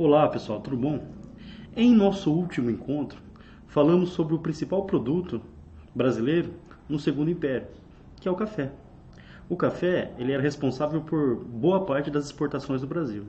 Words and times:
Olá 0.00 0.28
pessoal, 0.28 0.60
tudo 0.60 0.76
bom? 0.76 1.08
Em 1.74 1.92
nosso 1.92 2.32
último 2.32 2.70
encontro, 2.70 3.20
falamos 3.66 4.10
sobre 4.10 4.32
o 4.32 4.38
principal 4.38 4.84
produto 4.84 5.42
brasileiro 5.92 6.52
no 6.88 7.00
Segundo 7.00 7.32
Império, 7.32 7.66
que 8.20 8.28
é 8.28 8.30
o 8.30 8.36
café. 8.36 8.70
O 9.48 9.56
café 9.56 10.12
ele 10.16 10.30
era 10.30 10.40
responsável 10.40 11.00
por 11.00 11.42
boa 11.44 11.84
parte 11.84 12.12
das 12.12 12.26
exportações 12.26 12.80
do 12.80 12.86
Brasil. 12.86 13.24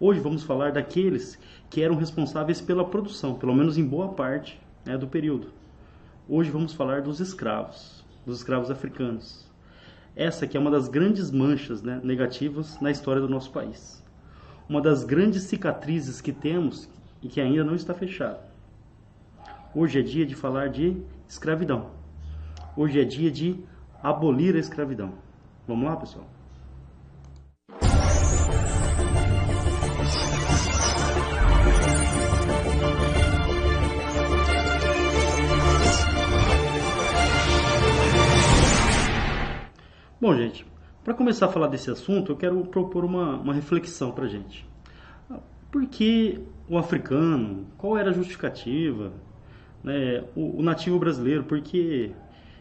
Hoje 0.00 0.18
vamos 0.18 0.42
falar 0.42 0.72
daqueles 0.72 1.38
que 1.70 1.80
eram 1.80 1.94
responsáveis 1.94 2.60
pela 2.60 2.84
produção, 2.84 3.36
pelo 3.36 3.54
menos 3.54 3.78
em 3.78 3.86
boa 3.86 4.08
parte 4.08 4.60
né, 4.84 4.98
do 4.98 5.06
período. 5.06 5.52
Hoje 6.28 6.50
vamos 6.50 6.72
falar 6.72 7.02
dos 7.02 7.20
escravos, 7.20 8.04
dos 8.26 8.38
escravos 8.38 8.68
africanos. 8.68 9.48
Essa 10.16 10.44
que 10.44 10.56
é 10.56 10.60
uma 10.60 10.72
das 10.72 10.88
grandes 10.88 11.30
manchas 11.30 11.82
né, 11.82 12.00
negativas 12.02 12.80
na 12.80 12.90
história 12.90 13.22
do 13.22 13.28
nosso 13.28 13.52
país 13.52 14.07
uma 14.68 14.82
das 14.82 15.02
grandes 15.02 15.44
cicatrizes 15.44 16.20
que 16.20 16.32
temos 16.32 16.88
e 17.22 17.28
que 17.28 17.40
ainda 17.40 17.64
não 17.64 17.74
está 17.74 17.94
fechada. 17.94 18.40
Hoje 19.74 19.98
é 19.98 20.02
dia 20.02 20.26
de 20.26 20.34
falar 20.34 20.68
de 20.68 21.00
escravidão. 21.26 21.90
Hoje 22.76 23.00
é 23.00 23.04
dia 23.04 23.30
de 23.30 23.58
abolir 24.02 24.54
a 24.54 24.58
escravidão. 24.58 25.14
Vamos 25.66 25.88
lá, 25.88 25.96
pessoal? 25.96 26.26
Bom, 40.20 40.36
gente, 40.36 40.66
para 41.08 41.16
começar 41.16 41.46
a 41.46 41.48
falar 41.48 41.68
desse 41.68 41.90
assunto, 41.90 42.32
eu 42.32 42.36
quero 42.36 42.62
propor 42.66 43.02
uma, 43.02 43.36
uma 43.38 43.54
reflexão 43.54 44.12
para 44.12 44.26
a 44.26 44.28
gente. 44.28 44.68
Por 45.72 45.86
que 45.86 46.38
o 46.68 46.76
africano? 46.76 47.66
Qual 47.78 47.96
era 47.96 48.10
a 48.10 48.12
justificativa? 48.12 49.14
Né? 49.82 50.22
O, 50.36 50.58
o, 50.58 50.62
nativo 50.62 50.98
brasileiro, 50.98 51.44
por 51.44 51.62
que 51.62 52.12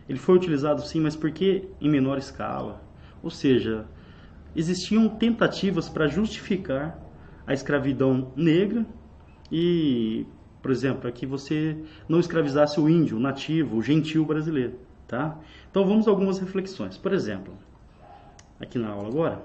ele 0.08 0.18
foi 0.18 0.38
utilizado 0.38 0.82
sim, 0.82 1.02
mas 1.02 1.14
por 1.14 1.30
que 1.30 1.68
em 1.82 1.90
menor 1.90 2.18
escala? 2.18 2.82
Ou 3.22 3.30
seja, 3.30 3.86
existiam 4.56 5.10
tentativas 5.10 5.90
para 5.90 6.08
justificar 6.08 6.98
a 7.46 7.54
escravidão 7.54 8.32
negra 8.34 8.86
e, 9.52 10.26
por 10.62 10.72
exemplo, 10.72 11.02
para 11.02 11.12
que 11.12 11.26
você 11.26 11.84
não 12.08 12.18
escravizasse 12.18 12.80
o 12.80 12.88
índio, 12.88 13.18
o 13.18 13.20
nativo, 13.20 13.76
o 13.76 13.82
gentil 13.82 14.24
brasileiro. 14.24 14.76
Tá? 15.06 15.38
Então 15.70 15.86
vamos 15.86 16.08
a 16.08 16.12
algumas 16.12 16.40
reflexões. 16.40 16.98
Por 16.98 17.12
exemplo, 17.12 17.54
aqui 18.60 18.78
na 18.78 18.90
aula 18.90 19.08
agora. 19.08 19.42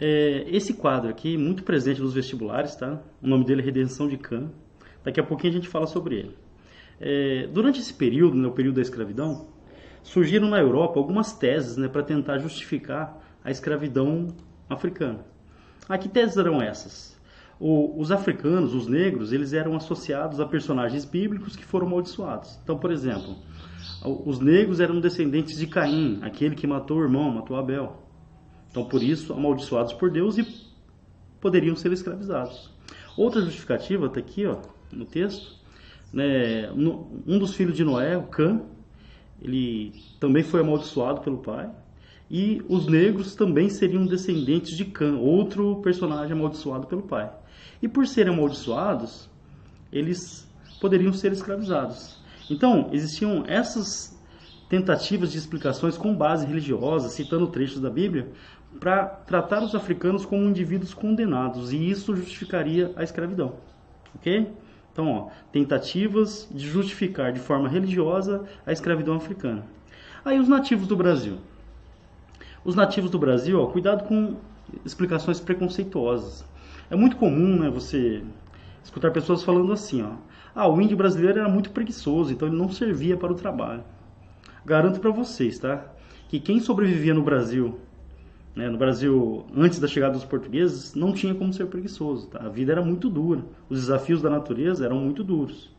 É, 0.00 0.44
esse 0.48 0.74
quadro 0.74 1.10
aqui, 1.10 1.36
muito 1.36 1.64
presente 1.64 2.00
nos 2.00 2.14
vestibulares, 2.14 2.76
tá? 2.76 3.00
O 3.20 3.26
nome 3.26 3.44
dele 3.44 3.62
é 3.62 3.64
Redenção 3.64 4.08
de 4.08 4.16
Can. 4.16 4.50
Daqui 5.02 5.18
a 5.18 5.24
pouquinho 5.24 5.52
a 5.52 5.56
gente 5.56 5.68
fala 5.68 5.86
sobre 5.86 6.16
ele. 6.16 6.36
É, 7.00 7.48
durante 7.48 7.80
esse 7.80 7.92
período, 7.92 8.36
né, 8.36 8.48
período 8.50 8.76
da 8.76 8.82
escravidão, 8.82 9.48
surgiram 10.02 10.48
na 10.48 10.58
Europa 10.58 10.98
algumas 10.98 11.32
teses 11.32 11.76
né, 11.76 11.88
para 11.88 12.02
tentar 12.02 12.38
justificar 12.38 13.20
a 13.44 13.50
escravidão 13.50 14.28
africana. 14.68 15.24
Ah, 15.88 15.98
que 15.98 16.08
teses 16.08 16.36
eram 16.36 16.62
essas? 16.62 17.17
O, 17.60 18.00
os 18.00 18.12
africanos, 18.12 18.72
os 18.72 18.86
negros, 18.86 19.32
eles 19.32 19.52
eram 19.52 19.74
associados 19.76 20.38
a 20.38 20.46
personagens 20.46 21.04
bíblicos 21.04 21.56
que 21.56 21.64
foram 21.64 21.86
amaldiçoados. 21.86 22.58
Então, 22.62 22.78
por 22.78 22.92
exemplo, 22.92 23.36
os 24.24 24.38
negros 24.38 24.78
eram 24.78 25.00
descendentes 25.00 25.58
de 25.58 25.66
Caim, 25.66 26.20
aquele 26.22 26.54
que 26.54 26.66
matou 26.66 26.98
o 26.98 27.02
irmão, 27.02 27.30
matou 27.30 27.56
Abel. 27.56 28.02
Então, 28.70 28.84
por 28.84 29.02
isso, 29.02 29.32
amaldiçoados 29.32 29.92
por 29.92 30.10
Deus 30.10 30.38
e 30.38 30.46
poderiam 31.40 31.74
ser 31.74 31.92
escravizados. 31.92 32.70
Outra 33.16 33.40
justificativa 33.40 34.06
está 34.06 34.20
aqui 34.20 34.46
ó, 34.46 34.58
no 34.92 35.04
texto. 35.04 35.58
Né, 36.12 36.70
um 36.72 37.38
dos 37.38 37.54
filhos 37.54 37.76
de 37.76 37.84
Noé, 37.84 38.16
o 38.16 38.24
Cã, 38.24 38.62
ele 39.42 39.92
também 40.20 40.42
foi 40.42 40.60
amaldiçoado 40.60 41.20
pelo 41.22 41.38
pai. 41.38 41.70
E 42.30 42.62
os 42.68 42.86
negros 42.86 43.34
também 43.34 43.68
seriam 43.68 44.06
descendentes 44.06 44.76
de 44.76 44.84
Cã, 44.84 45.16
outro 45.16 45.80
personagem 45.82 46.32
amaldiçoado 46.32 46.86
pelo 46.86 47.02
pai. 47.02 47.32
E 47.80 47.88
por 47.88 48.06
serem 48.06 48.32
amaldiçoados, 48.32 49.28
eles 49.92 50.48
poderiam 50.80 51.12
ser 51.12 51.32
escravizados. 51.32 52.18
Então, 52.50 52.88
existiam 52.92 53.44
essas 53.46 54.18
tentativas 54.68 55.32
de 55.32 55.38
explicações 55.38 55.96
com 55.96 56.14
base 56.14 56.46
religiosa, 56.46 57.08
citando 57.08 57.46
trechos 57.46 57.80
da 57.80 57.90
Bíblia, 57.90 58.28
para 58.78 59.06
tratar 59.06 59.62
os 59.62 59.74
africanos 59.74 60.26
como 60.26 60.44
indivíduos 60.44 60.92
condenados, 60.92 61.72
e 61.72 61.90
isso 61.90 62.14
justificaria 62.14 62.92
a 62.96 63.02
escravidão. 63.02 63.54
Ok? 64.14 64.50
Então, 64.92 65.10
ó, 65.10 65.28
tentativas 65.52 66.48
de 66.50 66.68
justificar 66.68 67.32
de 67.32 67.40
forma 67.40 67.68
religiosa 67.68 68.44
a 68.66 68.72
escravidão 68.72 69.14
africana. 69.14 69.64
Aí, 70.24 70.38
os 70.38 70.48
nativos 70.48 70.86
do 70.86 70.96
Brasil. 70.96 71.38
Os 72.64 72.74
nativos 72.74 73.10
do 73.10 73.18
Brasil, 73.18 73.60
ó, 73.60 73.66
cuidado 73.66 74.06
com 74.06 74.36
explicações 74.84 75.40
preconceituosas. 75.40 76.44
É 76.90 76.96
muito 76.96 77.16
comum 77.16 77.58
né, 77.58 77.70
você 77.70 78.22
escutar 78.82 79.10
pessoas 79.10 79.42
falando 79.42 79.72
assim, 79.72 80.02
ó, 80.02 80.12
ah, 80.54 80.66
o 80.66 80.80
índio 80.80 80.96
brasileiro 80.96 81.38
era 81.38 81.48
muito 81.48 81.70
preguiçoso, 81.70 82.32
então 82.32 82.48
ele 82.48 82.56
não 82.56 82.70
servia 82.70 83.16
para 83.16 83.30
o 83.30 83.34
trabalho. 83.34 83.84
Garanto 84.64 84.98
para 84.98 85.10
vocês, 85.10 85.58
tá? 85.58 85.84
Que 86.28 86.40
quem 86.40 86.60
sobrevivia 86.60 87.12
no 87.12 87.22
Brasil, 87.22 87.78
né, 88.56 88.68
no 88.68 88.78
Brasil 88.78 89.44
antes 89.54 89.78
da 89.78 89.86
chegada 89.86 90.14
dos 90.14 90.24
portugueses, 90.24 90.94
não 90.94 91.12
tinha 91.12 91.34
como 91.34 91.52
ser 91.52 91.66
preguiçoso, 91.66 92.28
tá? 92.28 92.40
A 92.44 92.48
vida 92.48 92.72
era 92.72 92.82
muito 92.82 93.10
dura, 93.10 93.44
os 93.68 93.80
desafios 93.80 94.22
da 94.22 94.30
natureza 94.30 94.84
eram 94.84 94.98
muito 94.98 95.22
duros. 95.22 95.70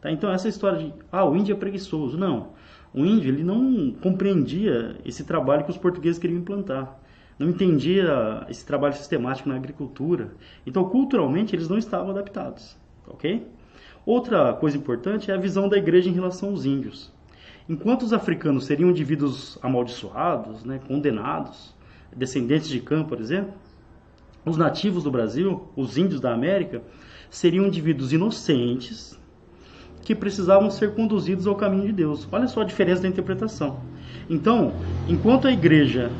Tá? 0.00 0.10
Então 0.10 0.30
essa 0.30 0.48
história 0.48 0.78
de, 0.78 0.94
ah, 1.10 1.24
o 1.24 1.36
índio 1.36 1.54
é 1.54 1.58
preguiçoso, 1.58 2.16
não. 2.16 2.50
O 2.94 3.04
índio 3.04 3.28
ele 3.28 3.42
não 3.42 3.92
compreendia 4.00 4.96
esse 5.04 5.24
trabalho 5.24 5.64
que 5.64 5.70
os 5.70 5.78
portugueses 5.78 6.20
queriam 6.20 6.38
implantar 6.38 7.00
não 7.42 7.50
entendia 7.50 8.46
esse 8.48 8.64
trabalho 8.64 8.94
sistemático 8.94 9.48
na 9.48 9.56
agricultura. 9.56 10.32
Então, 10.64 10.84
culturalmente, 10.88 11.54
eles 11.54 11.68
não 11.68 11.76
estavam 11.76 12.10
adaptados, 12.10 12.76
ok? 13.06 13.46
Outra 14.06 14.52
coisa 14.52 14.76
importante 14.76 15.30
é 15.30 15.34
a 15.34 15.38
visão 15.38 15.68
da 15.68 15.76
igreja 15.76 16.08
em 16.08 16.12
relação 16.12 16.50
aos 16.50 16.64
índios. 16.64 17.12
Enquanto 17.68 18.02
os 18.02 18.12
africanos 18.12 18.66
seriam 18.66 18.90
indivíduos 18.90 19.58
amaldiçoados, 19.60 20.64
né, 20.64 20.80
condenados, 20.86 21.74
descendentes 22.14 22.68
de 22.68 22.80
Cã, 22.80 23.04
por 23.04 23.20
exemplo, 23.20 23.54
os 24.44 24.56
nativos 24.56 25.04
do 25.04 25.10
Brasil, 25.10 25.68
os 25.76 25.96
índios 25.96 26.20
da 26.20 26.32
América, 26.32 26.82
seriam 27.30 27.66
indivíduos 27.66 28.12
inocentes 28.12 29.18
que 30.02 30.14
precisavam 30.14 30.70
ser 30.70 30.94
conduzidos 30.94 31.46
ao 31.46 31.54
caminho 31.54 31.86
de 31.86 31.92
Deus. 31.92 32.26
Olha 32.30 32.48
só 32.48 32.62
a 32.62 32.64
diferença 32.64 33.02
da 33.02 33.08
interpretação. 33.08 33.80
Então, 34.28 34.72
enquanto 35.08 35.46
a 35.46 35.52
igreja 35.52 36.10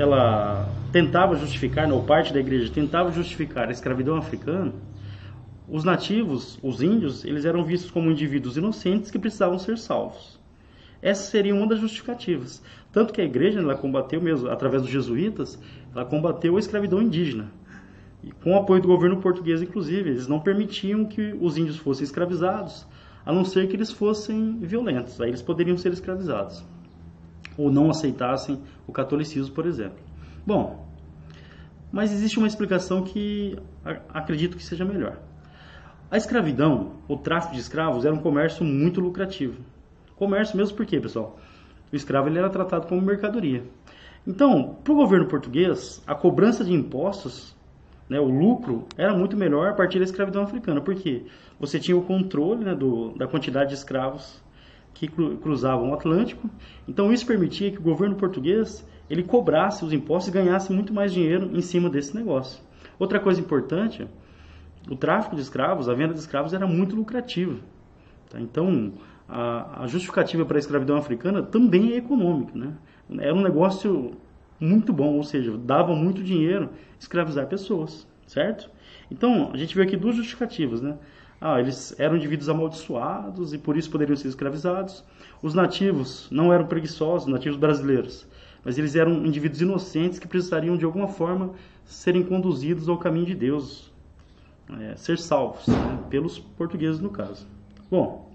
ela 0.00 0.66
tentava 0.90 1.36
justificar, 1.36 1.90
ou 1.92 2.02
parte 2.02 2.32
da 2.32 2.40
igreja 2.40 2.72
tentava 2.72 3.12
justificar 3.12 3.68
a 3.68 3.72
escravidão 3.72 4.16
africana, 4.16 4.72
os 5.68 5.84
nativos, 5.84 6.58
os 6.62 6.82
índios, 6.82 7.24
eles 7.24 7.44
eram 7.44 7.62
vistos 7.62 7.90
como 7.90 8.10
indivíduos 8.10 8.56
inocentes 8.56 9.10
que 9.10 9.18
precisavam 9.18 9.58
ser 9.58 9.76
salvos. 9.76 10.40
Essa 11.02 11.30
seria 11.30 11.54
uma 11.54 11.66
das 11.66 11.80
justificativas. 11.80 12.62
Tanto 12.90 13.12
que 13.12 13.20
a 13.20 13.24
igreja 13.24 13.60
ela 13.60 13.76
combateu 13.76 14.20
mesmo, 14.20 14.48
através 14.48 14.82
dos 14.82 14.90
jesuítas, 14.90 15.58
ela 15.94 16.04
combateu 16.04 16.56
a 16.56 16.60
escravidão 16.60 17.00
indígena. 17.00 17.52
E 18.22 18.32
com 18.32 18.52
o 18.54 18.56
apoio 18.56 18.82
do 18.82 18.88
governo 18.88 19.18
português, 19.18 19.62
inclusive, 19.62 20.10
eles 20.10 20.26
não 20.26 20.40
permitiam 20.40 21.04
que 21.04 21.36
os 21.40 21.56
índios 21.56 21.76
fossem 21.76 22.04
escravizados, 22.04 22.86
a 23.24 23.32
não 23.32 23.44
ser 23.44 23.68
que 23.68 23.76
eles 23.76 23.92
fossem 23.92 24.58
violentos. 24.60 25.20
Aí 25.20 25.28
eles 25.28 25.42
poderiam 25.42 25.76
ser 25.76 25.92
escravizados. 25.92 26.64
Ou 27.56 27.70
não 27.70 27.90
aceitassem 27.90 28.60
o 28.86 28.92
catolicismo, 28.92 29.54
por 29.54 29.66
exemplo. 29.66 29.98
Bom, 30.46 30.86
mas 31.92 32.12
existe 32.12 32.38
uma 32.38 32.46
explicação 32.46 33.02
que 33.02 33.56
acredito 34.08 34.56
que 34.56 34.64
seja 34.64 34.84
melhor. 34.84 35.18
A 36.10 36.16
escravidão, 36.16 36.96
o 37.08 37.16
tráfico 37.16 37.54
de 37.54 37.60
escravos, 37.60 38.04
era 38.04 38.14
um 38.14 38.18
comércio 38.18 38.64
muito 38.64 39.00
lucrativo. 39.00 39.62
Comércio 40.16 40.56
mesmo 40.56 40.76
por 40.76 40.86
quê, 40.86 41.00
pessoal? 41.00 41.38
O 41.92 41.96
escravo 41.96 42.28
ele 42.28 42.38
era 42.38 42.50
tratado 42.50 42.86
como 42.86 43.00
mercadoria. 43.00 43.64
Então, 44.26 44.76
para 44.84 44.92
o 44.92 44.96
governo 44.96 45.26
português, 45.26 46.02
a 46.06 46.14
cobrança 46.14 46.64
de 46.64 46.72
impostos, 46.72 47.56
né, 48.08 48.20
o 48.20 48.28
lucro, 48.28 48.86
era 48.96 49.14
muito 49.14 49.36
melhor 49.36 49.68
a 49.68 49.72
partir 49.72 49.98
da 49.98 50.04
escravidão 50.04 50.42
africana. 50.42 50.80
Por 50.80 50.94
quê? 50.94 51.26
Você 51.58 51.78
tinha 51.78 51.96
o 51.96 52.02
controle 52.02 52.64
né, 52.64 52.74
do, 52.74 53.16
da 53.16 53.26
quantidade 53.26 53.70
de 53.70 53.76
escravos 53.76 54.42
que 54.94 55.08
cruzavam 55.08 55.90
o 55.90 55.94
Atlântico. 55.94 56.48
Então, 56.86 57.12
isso 57.12 57.26
permitia 57.26 57.70
que 57.70 57.78
o 57.78 57.82
governo 57.82 58.16
português 58.16 58.86
ele 59.08 59.22
cobrasse 59.22 59.84
os 59.84 59.92
impostos 59.92 60.28
e 60.28 60.36
ganhasse 60.36 60.72
muito 60.72 60.92
mais 60.92 61.12
dinheiro 61.12 61.50
em 61.52 61.60
cima 61.60 61.88
desse 61.88 62.14
negócio. 62.14 62.62
Outra 62.98 63.18
coisa 63.18 63.40
importante 63.40 64.06
o 64.88 64.96
tráfico 64.96 65.36
de 65.36 65.42
escravos, 65.42 65.88
a 65.88 65.94
venda 65.94 66.14
de 66.14 66.20
escravos 66.20 66.54
era 66.54 66.66
muito 66.66 66.96
lucrativa. 66.96 67.58
Tá? 68.28 68.40
Então, 68.40 68.92
a, 69.28 69.82
a 69.82 69.86
justificativa 69.86 70.44
para 70.44 70.56
a 70.56 70.60
escravidão 70.60 70.96
africana 70.96 71.42
também 71.42 71.92
é 71.92 71.96
econômica. 71.96 72.56
Né? 72.56 72.72
Era 73.18 73.34
um 73.34 73.42
negócio 73.42 74.12
muito 74.58 74.92
bom, 74.92 75.16
ou 75.16 75.22
seja, 75.22 75.56
dava 75.56 75.94
muito 75.94 76.22
dinheiro 76.22 76.70
escravizar 76.98 77.46
pessoas, 77.46 78.06
certo? 78.26 78.70
Então, 79.10 79.50
a 79.52 79.56
gente 79.56 79.74
vê 79.74 79.82
aqui 79.82 79.96
duas 79.96 80.16
justificativas, 80.16 80.82
né? 80.82 80.96
Ah, 81.40 81.58
eles 81.58 81.98
eram 81.98 82.16
indivíduos 82.16 82.50
amaldiçoados 82.50 83.54
e 83.54 83.58
por 83.58 83.76
isso 83.76 83.90
poderiam 83.90 84.16
ser 84.16 84.28
escravizados. 84.28 85.02
Os 85.42 85.54
nativos 85.54 86.28
não 86.30 86.52
eram 86.52 86.66
preguiçosos, 86.66 87.26
nativos 87.26 87.58
brasileiros, 87.58 88.26
mas 88.62 88.76
eles 88.76 88.94
eram 88.94 89.24
indivíduos 89.24 89.62
inocentes 89.62 90.18
que 90.18 90.28
precisariam 90.28 90.76
de 90.76 90.84
alguma 90.84 91.08
forma 91.08 91.52
serem 91.86 92.22
conduzidos 92.22 92.88
ao 92.88 92.98
caminho 92.98 93.26
de 93.26 93.34
Deus, 93.34 93.90
é, 94.80 94.96
ser 94.96 95.18
salvos, 95.18 95.66
né? 95.66 95.98
pelos 96.10 96.38
portugueses 96.38 97.00
no 97.00 97.08
caso. 97.08 97.46
Bom, 97.90 98.30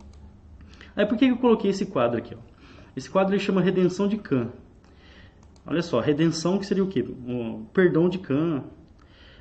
aí 0.95 1.05
por 1.05 1.15
que 1.17 1.25
eu 1.25 1.37
coloquei 1.37 1.69
esse 1.69 1.85
quadro 1.85 2.17
aqui? 2.17 2.33
Ó? 2.33 2.55
Esse 2.95 3.09
quadro 3.09 3.35
ele 3.35 3.43
chama 3.43 3.61
Redenção 3.61 4.07
de 4.07 4.17
Cã. 4.17 4.49
Olha 5.67 5.81
só, 5.81 5.99
redenção 5.99 6.57
que 6.57 6.65
seria 6.65 6.83
o 6.83 6.87
quê? 6.87 7.01
O 7.01 7.65
perdão 7.73 8.07
de 8.07 8.17
Cã. 8.19 8.63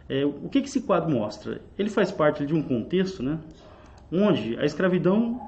É, 0.09 0.25
o 0.25 0.49
que, 0.49 0.61
que 0.61 0.69
esse 0.69 0.83
quadro 0.83 1.11
mostra? 1.11 1.61
Ele 1.79 1.89
faz 1.89 2.13
parte 2.13 2.45
de 2.45 2.55
um 2.55 2.63
contexto, 2.63 3.23
né, 3.23 3.39
onde 4.13 4.57
a 4.59 4.65
escravidão 4.65 5.41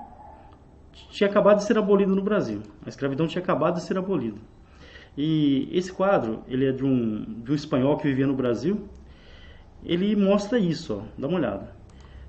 tinha 1.10 1.28
acabado 1.28 1.58
de 1.58 1.64
ser 1.64 1.76
abolida 1.76 2.14
no 2.14 2.22
Brasil. 2.22 2.62
A 2.84 2.88
escravidão 2.88 3.26
tinha 3.26 3.42
acabado 3.42 3.74
de 3.74 3.82
ser 3.82 3.98
abolida. 3.98 4.38
E 5.16 5.68
esse 5.72 5.92
quadro, 5.92 6.42
ele 6.48 6.66
é 6.66 6.72
de 6.72 6.84
um, 6.84 7.42
de 7.42 7.52
um 7.52 7.54
espanhol 7.54 7.96
que 7.96 8.08
vivia 8.08 8.26
no 8.26 8.34
Brasil. 8.34 8.88
Ele 9.84 10.16
mostra 10.16 10.58
isso, 10.58 10.94
ó, 10.94 11.02
dá 11.18 11.28
uma 11.28 11.38
olhada. 11.38 11.74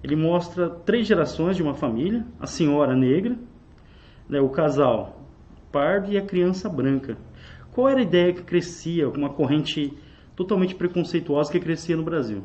Ele 0.04 0.16
mostra 0.16 0.70
três 0.70 1.08
gerações 1.08 1.56
de 1.56 1.64
uma 1.64 1.74
família, 1.74 2.26
a 2.40 2.46
senhora 2.46 2.96
negra, 2.96 3.38
né, 4.30 4.40
o 4.40 4.50
casal 4.50 5.18
pardo 5.72 6.12
e 6.12 6.18
a 6.18 6.22
criança 6.22 6.70
branca. 6.70 7.18
Qual 7.72 7.90
era 7.90 8.00
a 8.00 8.04
ideia 8.04 8.34
que 8.34 8.42
crescia, 8.42 9.10
uma 9.10 9.30
corrente 9.30 9.94
totalmente 10.38 10.76
preconceituosa 10.76 11.52
que 11.52 11.60
crescia 11.60 11.98
no 11.98 12.04
Brasil? 12.04 12.44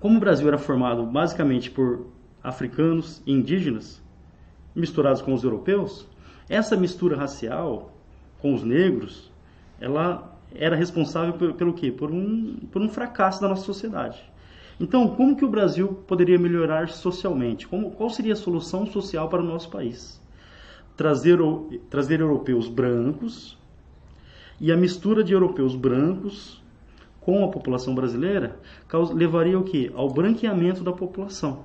Como 0.00 0.16
o 0.16 0.20
Brasil 0.20 0.48
era 0.48 0.58
formado 0.58 1.04
basicamente 1.04 1.70
por 1.70 2.06
africanos 2.42 3.22
e 3.26 3.32
indígenas, 3.32 4.02
misturados 4.74 5.22
com 5.22 5.32
os 5.32 5.44
europeus, 5.44 6.08
essa 6.48 6.76
mistura 6.76 7.16
racial 7.16 7.94
com 8.40 8.54
os 8.54 8.64
negros, 8.64 9.30
ela 9.80 10.36
era 10.54 10.74
responsável 10.74 11.34
pelo, 11.34 11.54
pelo 11.54 11.74
quê? 11.74 11.92
Por 11.92 12.10
um, 12.10 12.56
por 12.72 12.82
um 12.82 12.88
fracasso 12.88 13.40
da 13.40 13.48
nossa 13.48 13.64
sociedade. 13.64 14.22
Então, 14.80 15.08
como 15.08 15.36
que 15.36 15.44
o 15.44 15.50
Brasil 15.50 15.88
poderia 16.06 16.38
melhorar 16.38 16.88
socialmente? 16.88 17.68
Como, 17.68 17.92
qual 17.92 18.10
seria 18.10 18.32
a 18.32 18.36
solução 18.36 18.86
social 18.86 19.28
para 19.28 19.42
o 19.42 19.46
nosso 19.46 19.70
país? 19.70 20.20
Trazer, 20.96 21.38
trazer 21.90 22.20
europeus 22.20 22.68
brancos 22.68 23.58
e 24.60 24.70
a 24.72 24.76
mistura 24.76 25.22
de 25.22 25.32
europeus 25.32 25.74
brancos 25.74 26.62
com 27.20 27.44
a 27.44 27.48
população 27.48 27.94
brasileira 27.94 28.58
levaria 29.14 29.58
o 29.58 29.64
quê? 29.64 29.90
Ao 29.94 30.08
branqueamento 30.08 30.84
da 30.84 30.92
população. 30.92 31.64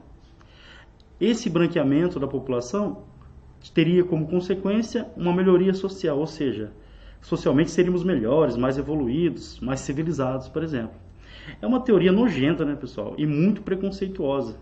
Esse 1.19 1.49
branqueamento 1.49 2.19
da 2.19 2.27
população 2.27 3.03
teria 3.73 4.03
como 4.03 4.27
consequência 4.27 5.07
uma 5.17 5.33
melhoria 5.33 5.73
social, 5.73 6.17
ou 6.17 6.27
seja, 6.27 6.71
socialmente 7.21 7.71
seríamos 7.71 8.03
melhores, 8.03 8.55
mais 8.55 8.77
evoluídos, 8.77 9.59
mais 9.59 9.81
civilizados, 9.81 10.47
por 10.47 10.63
exemplo. 10.63 10.97
É 11.61 11.67
uma 11.67 11.81
teoria 11.81 12.11
nojenta, 12.11 12.63
né, 12.63 12.75
pessoal, 12.75 13.15
e 13.17 13.25
muito 13.25 13.61
preconceituosa, 13.61 14.57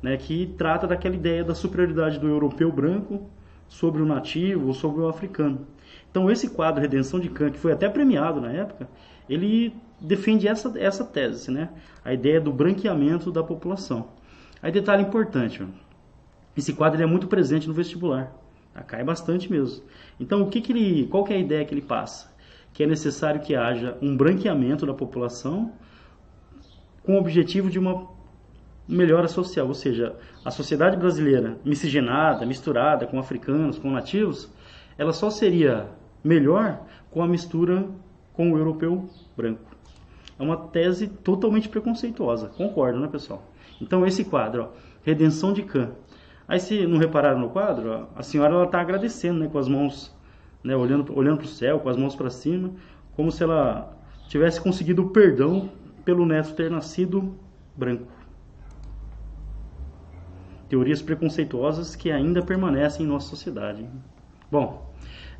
né, 0.00 0.16
que 0.16 0.54
trata 0.56 0.86
daquela 0.86 1.16
ideia 1.16 1.42
da 1.42 1.54
superioridade 1.54 2.20
do 2.20 2.28
europeu 2.28 2.70
branco 2.70 3.28
sobre 3.68 4.00
o 4.00 4.06
nativo 4.06 4.68
ou 4.68 4.74
sobre 4.74 5.00
o 5.00 5.08
africano. 5.08 5.66
Então, 6.10 6.30
esse 6.30 6.50
quadro 6.50 6.80
Redenção 6.80 7.20
de 7.20 7.28
Kant, 7.28 7.52
que 7.52 7.58
foi 7.58 7.72
até 7.72 7.88
premiado 7.88 8.40
na 8.40 8.50
época, 8.52 8.88
ele 9.28 9.74
defende 10.00 10.46
essa, 10.46 10.72
essa 10.78 11.04
tese, 11.04 11.50
né? 11.50 11.70
a 12.04 12.12
ideia 12.12 12.40
do 12.40 12.52
branqueamento 12.52 13.30
da 13.30 13.42
população. 13.42 14.08
Aí, 14.62 14.72
detalhe 14.72 15.02
importante, 15.02 15.66
esse 16.56 16.72
quadro 16.72 17.02
é 17.02 17.06
muito 17.06 17.26
presente 17.26 17.68
no 17.68 17.74
vestibular. 17.74 18.32
Cai 18.86 19.02
bastante 19.02 19.50
mesmo. 19.50 19.84
Então, 20.20 20.42
o 20.42 20.50
que, 20.50 20.60
que 20.60 20.72
ele, 20.72 21.06
qual 21.06 21.24
que 21.24 21.32
é 21.32 21.36
a 21.36 21.40
ideia 21.40 21.64
que 21.64 21.72
ele 21.72 21.82
passa? 21.82 22.34
Que 22.72 22.82
é 22.82 22.86
necessário 22.86 23.40
que 23.40 23.54
haja 23.54 23.96
um 24.02 24.16
branqueamento 24.16 24.84
da 24.84 24.92
população 24.92 25.72
com 27.02 27.14
o 27.14 27.18
objetivo 27.18 27.70
de 27.70 27.78
uma 27.78 28.06
melhora 28.86 29.28
social, 29.28 29.66
ou 29.66 29.74
seja, 29.74 30.14
a 30.44 30.50
sociedade 30.50 30.96
brasileira 30.96 31.58
miscigenada, 31.64 32.44
misturada 32.44 33.06
com 33.06 33.18
africanos, 33.18 33.78
com 33.78 33.90
nativos, 33.90 34.50
ela 34.98 35.12
só 35.12 35.30
seria 35.30 35.88
melhor 36.22 36.80
com 37.10 37.22
a 37.22 37.28
mistura 37.28 37.86
com 38.32 38.52
o 38.52 38.58
europeu 38.58 39.08
branco. 39.36 39.76
É 40.38 40.42
uma 40.42 40.56
tese 40.56 41.08
totalmente 41.08 41.68
preconceituosa, 41.68 42.48
concordo, 42.48 43.00
né, 43.00 43.08
pessoal? 43.08 43.42
Então, 43.80 44.06
esse 44.06 44.24
quadro, 44.24 44.64
ó, 44.64 44.68
Redenção 45.02 45.52
de 45.52 45.62
Cã. 45.62 45.92
Aí, 46.46 46.60
se 46.60 46.86
não 46.86 46.98
repararam 46.98 47.38
no 47.38 47.48
quadro, 47.48 47.90
ó, 47.90 48.06
a 48.14 48.22
senhora 48.22 48.64
está 48.64 48.80
agradecendo, 48.80 49.40
né, 49.40 49.48
com 49.48 49.58
as 49.58 49.68
mãos, 49.68 50.14
né, 50.62 50.76
olhando, 50.76 51.16
olhando 51.16 51.38
para 51.38 51.46
o 51.46 51.48
céu, 51.48 51.80
com 51.80 51.88
as 51.88 51.96
mãos 51.96 52.14
para 52.14 52.28
cima, 52.28 52.72
como 53.14 53.32
se 53.32 53.42
ela 53.42 53.96
tivesse 54.28 54.60
conseguido 54.60 55.02
o 55.02 55.10
perdão 55.10 55.70
pelo 56.04 56.26
neto 56.26 56.54
ter 56.54 56.70
nascido 56.70 57.34
branco. 57.74 58.12
Teorias 60.68 61.00
preconceituosas 61.00 61.96
que 61.96 62.10
ainda 62.10 62.42
permanecem 62.42 63.06
em 63.06 63.08
nossa 63.08 63.28
sociedade. 63.28 63.88
Bom, 64.50 64.85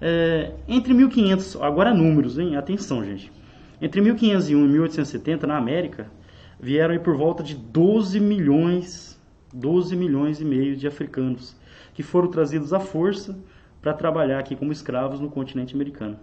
é, 0.01 0.53
entre 0.69 0.93
1500, 0.93 1.57
agora 1.57 1.95
números, 1.95 2.39
hein? 2.39 2.57
Atenção, 2.57 3.05
gente. 3.05 3.33
Entre 3.81 4.01
1501 4.01 4.65
e 4.65 4.69
1870, 4.69 5.47
na 5.47 5.57
América, 5.57 6.11
vieram 6.59 6.99
por 6.99 7.17
volta 7.17 7.43
de 7.43 7.55
12 7.55 8.19
milhões, 8.21 9.21
12 9.53 9.95
milhões 9.95 10.41
e 10.41 10.45
meio 10.45 10.77
de 10.77 10.87
africanos 10.87 11.57
que 11.95 12.03
foram 12.03 12.29
trazidos 12.29 12.73
à 12.73 12.81
força 12.81 13.39
para 13.81 13.95
trabalhar 13.95 14.39
aqui 14.39 14.57
como 14.57 14.73
escravos 14.73 15.21
no 15.21 15.31
continente 15.31 15.75
americano. 15.75 16.19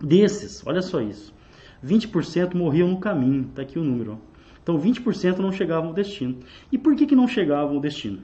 Desses, 0.00 0.64
olha 0.66 0.82
só 0.82 1.00
isso, 1.00 1.34
20% 1.84 2.54
morriam 2.54 2.88
no 2.88 3.00
caminho, 3.00 3.50
tá 3.54 3.62
aqui 3.62 3.78
o 3.78 3.84
número. 3.84 4.20
Então 4.62 4.78
20% 4.78 5.38
não 5.38 5.50
chegavam 5.50 5.88
ao 5.88 5.94
destino. 5.94 6.38
E 6.70 6.76
por 6.76 6.94
que, 6.94 7.06
que 7.06 7.16
não 7.16 7.26
chegavam 7.26 7.76
ao 7.76 7.80
destino? 7.80 8.20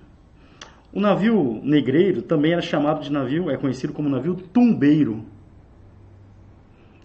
O 0.94 1.00
navio 1.00 1.60
negreiro 1.64 2.22
também 2.22 2.52
era 2.52 2.62
chamado 2.62 3.02
de 3.02 3.10
navio, 3.10 3.50
é 3.50 3.56
conhecido 3.56 3.92
como 3.92 4.08
navio 4.08 4.36
tumbeiro. 4.36 5.24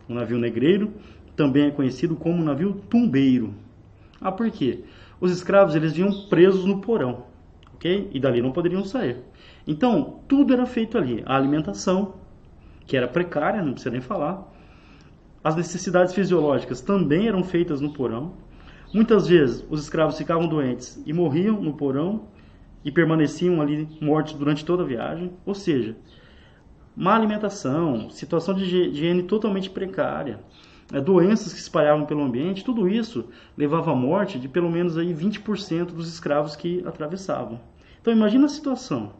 O 0.07 0.13
navio 0.13 0.37
negreiro 0.37 0.93
também 1.35 1.65
é 1.65 1.71
conhecido 1.71 2.15
como 2.15 2.43
navio 2.43 2.83
tumbeiro. 2.87 3.51
Ah, 4.21 4.31
por 4.31 4.51
quê? 4.51 4.83
Os 5.19 5.31
escravos 5.31 5.73
eles 5.73 5.93
vinham 5.93 6.11
presos 6.27 6.65
no 6.65 6.81
porão, 6.81 7.23
ok? 7.73 8.11
E 8.13 8.19
dali 8.19 8.43
não 8.43 8.51
poderiam 8.51 8.85
sair. 8.85 9.17
Então, 9.65 10.19
tudo 10.27 10.53
era 10.53 10.67
feito 10.67 10.95
ali. 10.95 11.23
A 11.25 11.35
alimentação, 11.35 12.13
que 12.85 12.95
era 12.95 13.07
precária, 13.07 13.63
não 13.63 13.71
precisa 13.71 13.89
nem 13.89 14.01
falar. 14.01 14.53
As 15.43 15.55
necessidades 15.55 16.13
fisiológicas 16.13 16.79
também 16.79 17.27
eram 17.27 17.43
feitas 17.43 17.81
no 17.81 17.91
porão. 17.91 18.33
Muitas 18.93 19.27
vezes 19.27 19.65
os 19.67 19.81
escravos 19.81 20.15
ficavam 20.15 20.47
doentes 20.47 21.01
e 21.07 21.11
morriam 21.11 21.59
no 21.59 21.73
porão 21.73 22.27
e 22.83 22.91
permaneciam 22.91 23.61
ali 23.61 23.87
mortos 24.01 24.33
durante 24.33 24.65
toda 24.65 24.83
a 24.83 24.85
viagem. 24.85 25.31
Ou 25.45 25.53
seja, 25.53 25.95
má 26.95 27.15
alimentação, 27.15 28.09
situação 28.09 28.53
de 28.53 28.63
higiene 28.63 29.23
totalmente 29.23 29.69
precária, 29.69 30.39
né, 30.91 30.99
doenças 30.99 31.53
que 31.53 31.59
espalhavam 31.59 32.05
pelo 32.05 32.23
ambiente, 32.23 32.63
tudo 32.63 32.87
isso 32.87 33.29
levava 33.57 33.91
à 33.91 33.95
morte 33.95 34.39
de 34.39 34.47
pelo 34.47 34.69
menos 34.69 34.97
aí 34.97 35.13
20% 35.13 35.85
dos 35.87 36.09
escravos 36.09 36.55
que 36.55 36.83
atravessavam. 36.85 37.59
Então 38.01 38.11
imagina 38.11 38.45
a 38.45 38.49
situação. 38.49 39.13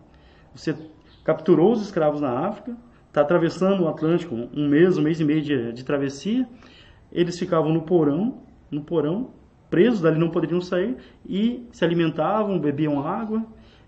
Você 0.54 0.76
capturou 1.24 1.72
os 1.72 1.82
escravos 1.82 2.22
na 2.22 2.48
África, 2.48 2.76
está 3.08 3.22
atravessando 3.22 3.84
o 3.84 3.88
Atlântico 3.88 4.36
um 4.36 4.68
mês, 4.68 4.98
um 4.98 5.02
mês 5.02 5.20
e 5.20 5.24
meio 5.24 5.42
de, 5.42 5.74
de 5.74 5.84
travessia, 5.84 6.48
eles 7.12 7.38
ficavam 7.38 7.74
no 7.74 7.82
porão, 7.82 8.42
no 8.70 8.82
porão, 8.82 9.32
presos, 9.70 10.02
dali 10.02 10.20
não 10.20 10.30
poderiam 10.30 10.62
sair 10.62 10.98
e 11.28 11.68
se 11.72 11.86
alimentavam, 11.86 12.60
bebiam 12.60 13.06
água 13.06 13.46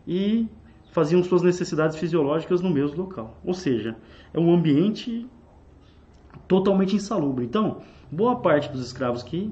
e 0.08 0.48
faziam 0.92 1.24
suas 1.24 1.42
necessidades 1.42 1.98
fisiológicas 1.98 2.62
no 2.62 2.70
mesmo 2.70 2.98
local. 2.98 3.38
Ou 3.44 3.54
seja, 3.54 3.96
é 4.34 4.40
um 4.40 4.54
ambiente 4.54 5.26
totalmente 6.48 6.96
insalubre. 6.96 7.46
Então, 7.46 7.82
boa 8.12 8.36
parte 8.38 8.70
dos 8.70 8.86
escravos 8.86 9.24
que 9.24 9.52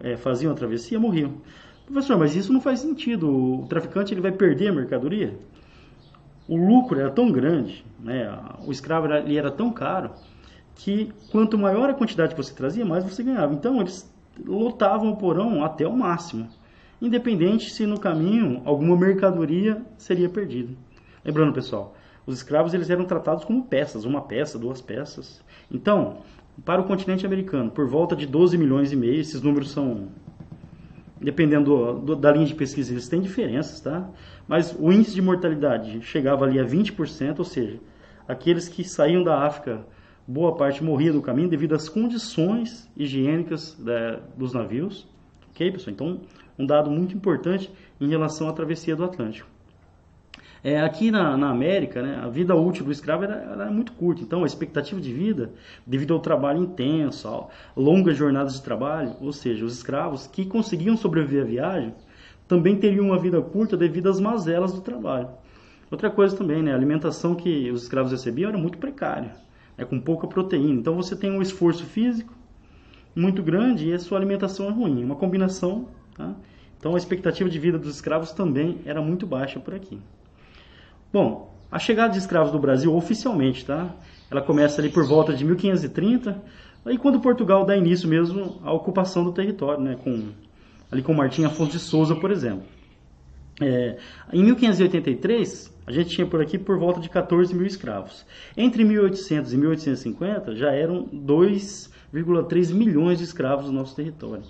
é, 0.00 0.16
faziam 0.16 0.52
a 0.52 0.54
travessia 0.54 1.00
morriam. 1.00 1.34
Professor, 1.86 2.18
mas 2.18 2.36
isso 2.36 2.52
não 2.52 2.60
faz 2.60 2.80
sentido. 2.80 3.30
O 3.30 3.66
traficante 3.66 4.12
ele 4.12 4.20
vai 4.20 4.32
perder 4.32 4.68
a 4.68 4.72
mercadoria? 4.72 5.38
O 6.46 6.56
lucro 6.56 6.98
era 6.98 7.10
tão 7.10 7.30
grande, 7.30 7.84
né? 7.98 8.30
o 8.66 8.70
escravo 8.70 9.06
era, 9.06 9.20
ele 9.20 9.36
era 9.36 9.50
tão 9.50 9.70
caro, 9.70 10.10
que 10.74 11.12
quanto 11.30 11.58
maior 11.58 11.90
a 11.90 11.94
quantidade 11.94 12.34
que 12.34 12.42
você 12.42 12.54
trazia, 12.54 12.86
mais 12.86 13.04
você 13.04 13.22
ganhava. 13.22 13.52
Então, 13.52 13.80
eles 13.80 14.10
lotavam 14.44 15.10
o 15.10 15.16
porão 15.16 15.64
até 15.64 15.86
o 15.86 15.96
máximo, 15.96 16.48
independente 17.00 17.70
se 17.70 17.86
no 17.86 17.98
caminho 17.98 18.62
alguma 18.64 18.96
mercadoria 18.96 19.82
seria 19.96 20.28
perdida. 20.28 20.74
Lembrando, 21.24 21.52
pessoal, 21.52 21.94
os 22.26 22.36
escravos 22.36 22.74
eles 22.74 22.90
eram 22.90 23.04
tratados 23.04 23.44
como 23.44 23.64
peças, 23.64 24.04
uma 24.04 24.22
peça, 24.22 24.58
duas 24.58 24.80
peças. 24.80 25.42
Então, 25.70 26.18
para 26.64 26.80
o 26.80 26.84
continente 26.84 27.24
americano, 27.24 27.70
por 27.70 27.86
volta 27.86 28.16
de 28.16 28.26
12 28.26 28.58
milhões 28.58 28.92
e 28.92 28.96
meio. 28.96 29.20
Esses 29.20 29.40
números 29.40 29.70
são, 29.70 30.08
dependendo 31.20 32.00
do, 32.00 32.16
da 32.16 32.32
linha 32.32 32.46
de 32.46 32.54
pesquisa, 32.54 32.92
eles 32.92 33.08
têm 33.08 33.20
diferenças, 33.20 33.80
tá? 33.80 34.08
Mas 34.46 34.74
o 34.78 34.92
índice 34.92 35.14
de 35.14 35.22
mortalidade 35.22 36.02
chegava 36.02 36.44
ali 36.44 36.58
a 36.58 36.64
20%, 36.64 37.38
ou 37.38 37.44
seja, 37.44 37.78
aqueles 38.26 38.68
que 38.68 38.84
saíam 38.84 39.22
da 39.22 39.44
África, 39.44 39.86
boa 40.28 40.54
parte 40.54 40.84
morria 40.84 41.10
no 41.10 41.22
caminho 41.22 41.48
devido 41.48 41.74
às 41.74 41.88
condições 41.88 42.86
higiênicas 42.94 43.74
da, 43.78 44.20
dos 44.36 44.52
navios. 44.52 45.08
Ok, 45.50 45.72
pessoal? 45.72 45.94
Então, 45.94 46.20
um 46.58 46.66
dado 46.66 46.90
muito 46.90 47.16
importante 47.16 47.72
em 47.98 48.08
relação 48.08 48.46
à 48.46 48.52
travessia 48.52 48.94
do 48.94 49.04
Atlântico. 49.04 49.48
É, 50.62 50.80
aqui 50.80 51.10
na, 51.10 51.36
na, 51.36 51.50
América, 51.50 52.02
né, 52.02 52.20
a 52.22 52.28
vida 52.28 52.54
útil 52.54 52.84
do 52.84 52.92
escravo 52.92 53.24
era, 53.24 53.36
era, 53.36 53.70
muito 53.70 53.92
curta, 53.92 54.22
então 54.22 54.42
a 54.42 54.46
expectativa 54.46 55.00
de 55.00 55.12
vida, 55.12 55.52
devido 55.86 56.12
ao 56.12 56.20
trabalho 56.20 56.60
intenso, 56.60 57.28
a 57.28 57.46
longas 57.76 58.16
jornadas 58.16 58.54
de 58.54 58.62
trabalho, 58.62 59.14
ou 59.20 59.32
seja, 59.32 59.64
os 59.64 59.76
escravos 59.76 60.26
que 60.26 60.44
conseguiam 60.44 60.96
sobreviver 60.96 61.44
à 61.44 61.46
viagem, 61.46 61.94
também 62.48 62.76
teriam 62.76 63.06
uma 63.06 63.18
vida 63.18 63.40
curta 63.40 63.76
devido 63.76 64.08
às 64.08 64.18
mazelas 64.18 64.72
do 64.72 64.80
trabalho. 64.80 65.28
Outra 65.90 66.10
coisa 66.10 66.36
também, 66.36 66.60
né, 66.60 66.72
a 66.72 66.76
alimentação 66.76 67.36
que 67.36 67.70
os 67.70 67.84
escravos 67.84 68.10
recebiam 68.10 68.48
era 68.48 68.58
muito 68.58 68.78
precária, 68.78 69.36
né, 69.78 69.84
com 69.84 70.00
pouca 70.00 70.26
proteína. 70.26 70.80
Então 70.80 70.96
você 70.96 71.14
tem 71.14 71.30
um 71.30 71.40
esforço 71.40 71.84
físico 71.84 72.34
muito 73.14 73.42
grande 73.42 73.88
e 73.88 73.94
a 73.94 73.98
sua 73.98 74.18
alimentação 74.18 74.66
é 74.66 74.72
ruim, 74.72 75.04
uma 75.04 75.14
combinação. 75.14 75.86
Tá? 76.14 76.34
Então 76.78 76.94
a 76.94 76.98
expectativa 76.98 77.48
de 77.48 77.58
vida 77.58 77.78
dos 77.78 77.94
escravos 77.94 78.32
também 78.32 78.78
era 78.84 79.00
muito 79.00 79.26
baixa 79.26 79.60
por 79.60 79.74
aqui. 79.74 79.98
Bom, 81.12 81.54
a 81.70 81.78
chegada 81.78 82.12
de 82.12 82.18
escravos 82.18 82.50
do 82.52 82.58
Brasil 82.58 82.94
oficialmente, 82.94 83.64
tá? 83.64 83.94
Ela 84.30 84.42
começa 84.42 84.80
ali 84.80 84.90
por 84.90 85.06
volta 85.06 85.32
de 85.32 85.44
1530, 85.44 86.40
aí 86.84 86.98
quando 86.98 87.20
Portugal 87.20 87.64
dá 87.64 87.76
início 87.76 88.08
mesmo 88.08 88.60
à 88.62 88.72
ocupação 88.72 89.24
do 89.24 89.32
território, 89.32 89.82
né? 89.82 89.96
Com, 90.02 90.28
ali 90.90 91.02
com 91.02 91.14
Martim 91.14 91.44
Afonso 91.44 91.72
de 91.72 91.78
Souza, 91.78 92.14
por 92.14 92.30
exemplo. 92.30 92.62
É, 93.60 93.96
em 94.32 94.44
1583, 94.44 95.72
a 95.86 95.92
gente 95.92 96.10
tinha 96.10 96.26
por 96.26 96.40
aqui 96.40 96.58
por 96.58 96.78
volta 96.78 97.00
de 97.00 97.08
14 97.08 97.54
mil 97.54 97.66
escravos. 97.66 98.24
Entre 98.56 98.84
1800 98.84 99.52
e 99.52 99.56
1850, 99.56 100.54
já 100.54 100.70
eram 100.72 101.08
2,3 101.08 102.72
milhões 102.72 103.18
de 103.18 103.24
escravos 103.24 103.66
no 103.66 103.72
nosso 103.72 103.96
território. 103.96 104.44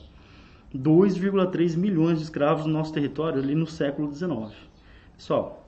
2,3 0.75 1.77
milhões 1.77 2.19
de 2.19 2.25
escravos 2.25 2.67
no 2.67 2.73
nosso 2.73 2.93
território 2.93 3.41
ali 3.41 3.55
no 3.55 3.67
século 3.67 4.12
XIX. 4.12 4.55
Pessoal, 5.17 5.67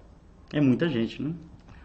é 0.52 0.60
muita 0.60 0.88
gente, 0.88 1.22
né? 1.22 1.32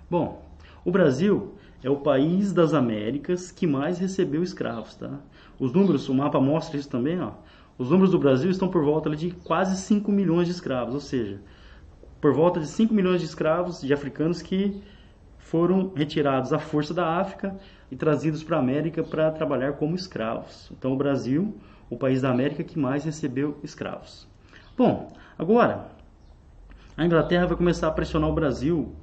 Bom, 0.10 0.46
o 0.84 0.92
Brasil 0.92 1.54
é 1.82 1.90
o 1.90 1.98
país 1.98 2.52
das 2.52 2.74
Américas 2.74 3.52
que 3.52 3.66
mais 3.66 3.98
recebeu 3.98 4.44
escravos, 4.44 4.96
tá? 4.96 5.20
Os 5.58 5.72
números, 5.72 6.10
o 6.10 6.14
mapa 6.14 6.42
mostra 6.42 6.78
isso 6.78 6.90
também, 6.90 7.20
ó. 7.22 7.32
Os 7.78 7.90
números 7.90 8.12
do 8.12 8.20
Brasil 8.20 8.50
estão 8.50 8.70
por 8.70 8.84
volta 8.84 9.14
de 9.16 9.32
quase 9.32 9.76
5 9.76 10.10
milhões 10.12 10.48
de 10.48 10.54
escravos, 10.54 10.94
ou 10.94 11.02
seja, 11.02 11.42
por 12.22 12.34
volta 12.34 12.60
de 12.60 12.68
5 12.68 12.94
milhões 12.94 13.20
de 13.20 13.28
escravos 13.28 13.82
de 13.82 13.94
africanos 13.94 14.42
que 14.42 14.82
foram 15.38 15.92
retirados 15.94 16.54
à 16.54 16.60
força 16.60 16.94
da 16.94 17.20
África 17.20 17.56
e 17.92 17.96
trazidos 17.96 18.44
para 18.44 18.58
a 18.58 18.60
América 18.60 19.04
para 19.04 19.30
trabalhar 19.30 19.74
como 19.74 19.96
escravos. 19.96 20.72
Então, 20.72 20.94
o 20.94 20.98
Brasil, 20.98 21.56
o 21.90 21.98
país 21.98 22.22
da 22.22 22.32
América 22.32 22.64
que 22.64 22.80
mais 22.80 23.04
recebeu 23.04 23.60
escravos. 23.62 24.28
Bom, 24.78 25.12
agora 25.38 25.88
a 26.98 27.06
Inglaterra 27.06 27.46
vai 27.46 27.58
começar 27.58 27.90
a 27.90 27.92
pressionar 27.92 28.30
o 28.30 28.34
Brasil 28.34 28.96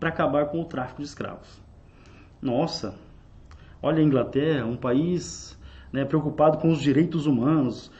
para 0.00 0.08
acabar 0.08 0.46
com 0.46 0.60
o 0.60 0.64
tráfico 0.64 1.00
de 1.00 1.06
escravos. 1.06 1.62
Nossa, 2.42 2.94
olha 3.80 4.00
a 4.00 4.04
Inglaterra, 4.04 4.66
um 4.66 4.76
país 4.76 5.56
né, 5.92 6.04
preocupado 6.04 6.58
com 6.58 6.70
os 6.70 6.80
direitos 6.80 7.26
humanos. 7.26 7.90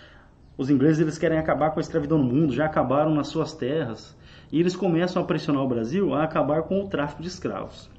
Os 0.58 0.70
ingleses 0.70 1.00
eles 1.00 1.18
querem 1.18 1.38
acabar 1.38 1.70
com 1.70 1.80
a 1.80 1.82
escravidão 1.82 2.16
no 2.16 2.24
mundo, 2.24 2.54
já 2.54 2.64
acabaram 2.64 3.14
nas 3.14 3.28
suas 3.28 3.52
terras. 3.52 4.16
E 4.50 4.58
eles 4.58 4.74
começam 4.74 5.22
a 5.22 5.24
pressionar 5.26 5.62
o 5.62 5.68
Brasil 5.68 6.14
a 6.14 6.22
acabar 6.22 6.62
com 6.62 6.80
o 6.80 6.88
tráfico 6.88 7.20
de 7.20 7.28
escravos. 7.28 7.90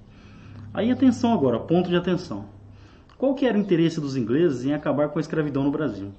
Aí 0.74 0.92
atenção 0.92 1.34
agora, 1.34 1.60
ponto 1.60 1.90
de 1.90 1.96
atenção. 1.96 2.46
Qual 3.18 3.36
que 3.36 3.46
era 3.46 3.58
o 3.58 3.62
interesse 3.62 4.00
dos 4.00 4.16
ingleses 4.16 4.66
em 4.66 4.74
acabar 4.74 5.10
com 5.10 5.20
a 5.20 5.22
escravidão 5.22 5.64
no 5.64 5.72
Brasil? 5.72 6.12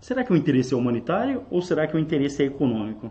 Será 0.00 0.24
que 0.24 0.32
o 0.32 0.36
interesse 0.36 0.74
é 0.74 0.76
humanitário 0.76 1.44
ou 1.50 1.60
será 1.60 1.86
que 1.86 1.96
o 1.96 1.98
interesse 1.98 2.42
é 2.42 2.46
econômico? 2.46 3.10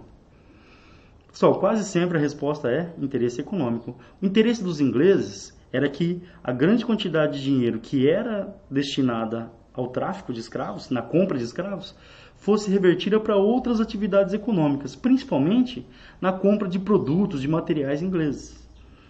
Pessoal, 1.29 1.59
quase 1.59 1.83
sempre 1.83 2.17
a 2.17 2.21
resposta 2.21 2.69
é 2.69 2.93
interesse 2.97 3.41
econômico. 3.41 3.97
O 4.21 4.25
interesse 4.25 4.63
dos 4.63 4.81
ingleses 4.81 5.55
era 5.71 5.89
que 5.89 6.23
a 6.43 6.51
grande 6.51 6.85
quantidade 6.85 7.37
de 7.37 7.43
dinheiro 7.43 7.79
que 7.79 8.09
era 8.09 8.55
destinada 8.71 9.51
ao 9.77 9.87
tráfico 9.87 10.33
de 10.33 10.39
escravos, 10.39 10.89
na 10.89 11.01
compra 11.01 11.37
de 11.37 11.43
escravos, 11.43 11.95
fosse 12.35 12.69
revertida 12.69 13.19
para 13.19 13.35
outras 13.35 13.79
atividades 13.79 14.33
econômicas, 14.33 14.95
principalmente 14.95 15.85
na 16.19 16.33
compra 16.33 16.67
de 16.67 16.79
produtos, 16.79 17.41
de 17.41 17.47
materiais 17.47 18.01
ingleses. 18.01 18.67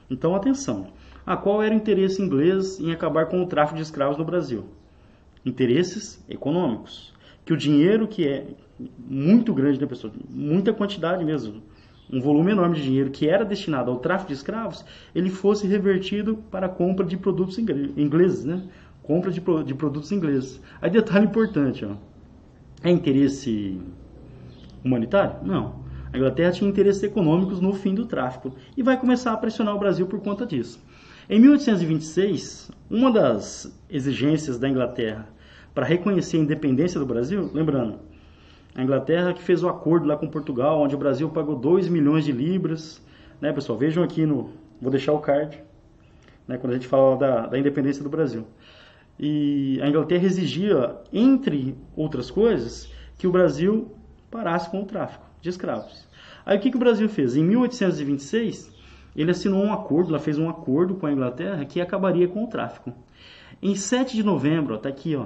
Então, 0.09 0.35
atenção. 0.35 0.87
A 1.25 1.35
qual 1.35 1.63
era 1.63 1.73
o 1.73 1.77
interesse 1.77 2.21
inglês 2.21 2.79
em 2.79 2.91
acabar 2.91 3.27
com 3.27 3.41
o 3.41 3.47
tráfico 3.47 3.77
de 3.77 3.83
escravos 3.83 4.17
no 4.17 4.25
Brasil? 4.25 4.65
Interesses 5.45 6.23
econômicos. 6.29 7.13
Que 7.45 7.53
o 7.53 7.57
dinheiro 7.57 8.07
que 8.07 8.27
é 8.27 8.45
muito 8.99 9.53
grande, 9.53 9.79
né, 9.79 9.87
pessoal? 9.87 10.13
Muita 10.29 10.73
quantidade 10.73 11.23
mesmo 11.23 11.61
um 12.11 12.21
volume 12.21 12.51
enorme 12.51 12.75
de 12.75 12.83
dinheiro 12.83 13.09
que 13.09 13.27
era 13.27 13.43
destinado 13.43 13.91
ao 13.91 13.99
tráfico 13.99 14.29
de 14.29 14.35
escravos, 14.35 14.85
ele 15.13 15.29
fosse 15.29 15.67
revertido 15.67 16.37
para 16.49 16.67
a 16.67 16.69
compra 16.69 17.05
de 17.05 17.17
produtos 17.17 17.57
ingleses, 17.57 18.45
né? 18.45 18.63
Compra 19.07 19.31
de, 19.31 19.41
de 19.63 19.73
produtos 19.73 20.11
ingleses. 20.11 20.61
Aí 20.81 20.89
detalhe 20.89 21.25
importante, 21.25 21.85
ó. 21.85 21.95
É 22.83 22.91
interesse 22.91 23.79
humanitário? 24.83 25.37
Não. 25.43 25.87
A 26.11 26.17
Inglaterra 26.17 26.51
tinha 26.51 26.69
interesses 26.69 27.01
econômicos 27.03 27.61
no 27.61 27.73
fim 27.73 27.95
do 27.95 28.05
tráfico 28.05 28.53
e 28.75 28.83
vai 28.83 28.99
começar 28.99 29.31
a 29.31 29.37
pressionar 29.37 29.73
o 29.73 29.79
Brasil 29.79 30.05
por 30.07 30.19
conta 30.19 30.45
disso. 30.45 30.79
Em 31.29 31.39
1826, 31.39 32.69
uma 32.89 33.09
das 33.09 33.73
exigências 33.89 34.59
da 34.59 34.67
Inglaterra 34.67 35.27
para 35.73 35.85
reconhecer 35.85 36.35
a 36.35 36.41
independência 36.41 36.99
do 36.99 37.05
Brasil, 37.05 37.49
lembrando, 37.53 37.99
a 38.75 38.83
Inglaterra 38.83 39.33
que 39.33 39.41
fez 39.41 39.63
o 39.63 39.69
acordo 39.69 40.05
lá 40.05 40.17
com 40.17 40.27
Portugal, 40.27 40.81
onde 40.81 40.95
o 40.95 40.97
Brasil 40.97 41.29
pagou 41.29 41.55
2 41.55 41.87
milhões 41.87 42.25
de 42.25 42.33
libras. 42.33 43.01
Né, 43.39 43.53
pessoal? 43.53 43.77
Vejam 43.77 44.03
aqui 44.03 44.25
no. 44.25 44.51
Vou 44.81 44.91
deixar 44.91 45.13
o 45.13 45.19
card, 45.19 45.63
né, 46.47 46.57
quando 46.57 46.71
a 46.71 46.75
gente 46.75 46.87
fala 46.87 47.15
da, 47.15 47.47
da 47.47 47.57
independência 47.57 48.03
do 48.03 48.09
Brasil. 48.09 48.45
E 49.19 49.79
a 49.81 49.87
Inglaterra 49.87 50.25
exigia, 50.25 50.95
entre 51.11 51.75
outras 51.95 52.29
coisas, 52.29 52.91
que 53.17 53.27
o 53.27 53.31
Brasil 53.31 53.91
parasse 54.29 54.69
com 54.69 54.81
o 54.81 54.85
tráfico 54.85 55.25
de 55.41 55.49
escravos. 55.49 56.07
Aí 56.45 56.57
o 56.57 56.61
que, 56.61 56.69
que 56.69 56.77
o 56.77 56.79
Brasil 56.79 57.09
fez? 57.09 57.35
Em 57.35 57.43
1826, 57.43 58.71
ele 59.15 59.31
assinou 59.31 59.63
um 59.63 59.73
acordo, 59.73 60.09
ela 60.09 60.19
fez 60.19 60.37
um 60.37 60.49
acordo 60.49 60.95
com 60.95 61.07
a 61.07 61.11
Inglaterra 61.11 61.65
que 61.65 61.81
acabaria 61.81 62.27
com 62.27 62.43
o 62.43 62.47
tráfico. 62.47 62.93
Em 63.61 63.75
7 63.75 64.15
de 64.15 64.23
novembro, 64.23 64.75
está 64.75 64.89
aqui, 64.89 65.15
ó, 65.15 65.25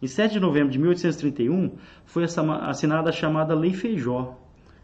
em 0.00 0.06
7 0.06 0.34
de 0.34 0.40
novembro 0.40 0.70
de 0.70 0.78
1831, 0.78 1.72
foi 2.04 2.24
assinada 2.24 3.08
a 3.08 3.12
chamada 3.12 3.54
Lei 3.54 3.72
Feijó. 3.72 4.38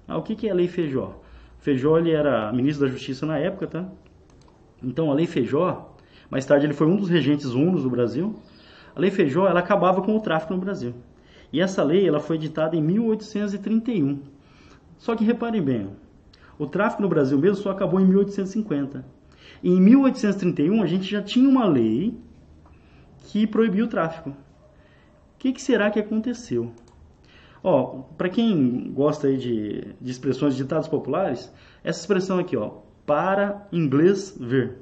Ah, 0.08 0.16
o 0.16 0.22
que, 0.22 0.34
que 0.34 0.48
é 0.48 0.50
a 0.50 0.54
Lei 0.54 0.66
Feijó? 0.66 1.20
Feijó 1.58 1.98
ele 1.98 2.10
era 2.10 2.52
ministro 2.52 2.86
da 2.86 2.92
Justiça 2.92 3.26
na 3.26 3.38
época, 3.38 3.66
tá? 3.66 3.88
Então 4.82 5.10
a 5.10 5.14
Lei 5.14 5.26
Feijó, 5.26 5.94
mais 6.30 6.46
tarde 6.46 6.66
ele 6.66 6.72
foi 6.72 6.86
um 6.86 6.96
dos 6.96 7.08
regentes 7.08 7.46
unos 7.46 7.82
do 7.82 7.90
Brasil. 7.90 8.34
A 8.94 9.00
Lei 9.00 9.10
Feijó 9.10 9.48
ela 9.48 9.60
acabava 9.60 10.00
com 10.00 10.16
o 10.16 10.20
tráfico 10.20 10.54
no 10.54 10.60
Brasil. 10.60 10.94
E 11.52 11.60
essa 11.60 11.82
lei 11.82 12.06
ela 12.06 12.20
foi 12.20 12.36
editada 12.36 12.76
em 12.76 12.82
1831. 12.82 14.20
Só 14.96 15.16
que 15.16 15.24
reparem 15.24 15.62
bem, 15.62 15.88
o 16.58 16.66
tráfico 16.66 17.02
no 17.02 17.08
Brasil 17.08 17.38
mesmo 17.38 17.56
só 17.56 17.70
acabou 17.70 18.00
em 18.00 18.06
1850. 18.06 19.04
E 19.62 19.70
em 19.70 19.80
1831 19.80 20.82
a 20.82 20.86
gente 20.86 21.10
já 21.10 21.20
tinha 21.20 21.48
uma 21.48 21.66
lei 21.66 22.16
que 23.24 23.46
proibia 23.46 23.84
o 23.84 23.88
tráfico 23.88 24.34
que, 25.40 25.54
que 25.54 25.62
será 25.62 25.90
que 25.90 25.98
aconteceu? 25.98 26.70
Ó, 27.64 28.02
para 28.16 28.28
quem 28.28 28.92
gosta 28.92 29.26
aí 29.26 29.38
de, 29.38 29.94
de 29.98 30.10
expressões 30.10 30.54
de 30.54 30.62
ditados 30.62 30.86
populares, 30.86 31.50
essa 31.82 31.98
expressão 31.98 32.38
aqui, 32.38 32.56
ó, 32.56 32.82
para 33.06 33.66
inglês 33.72 34.36
ver. 34.38 34.76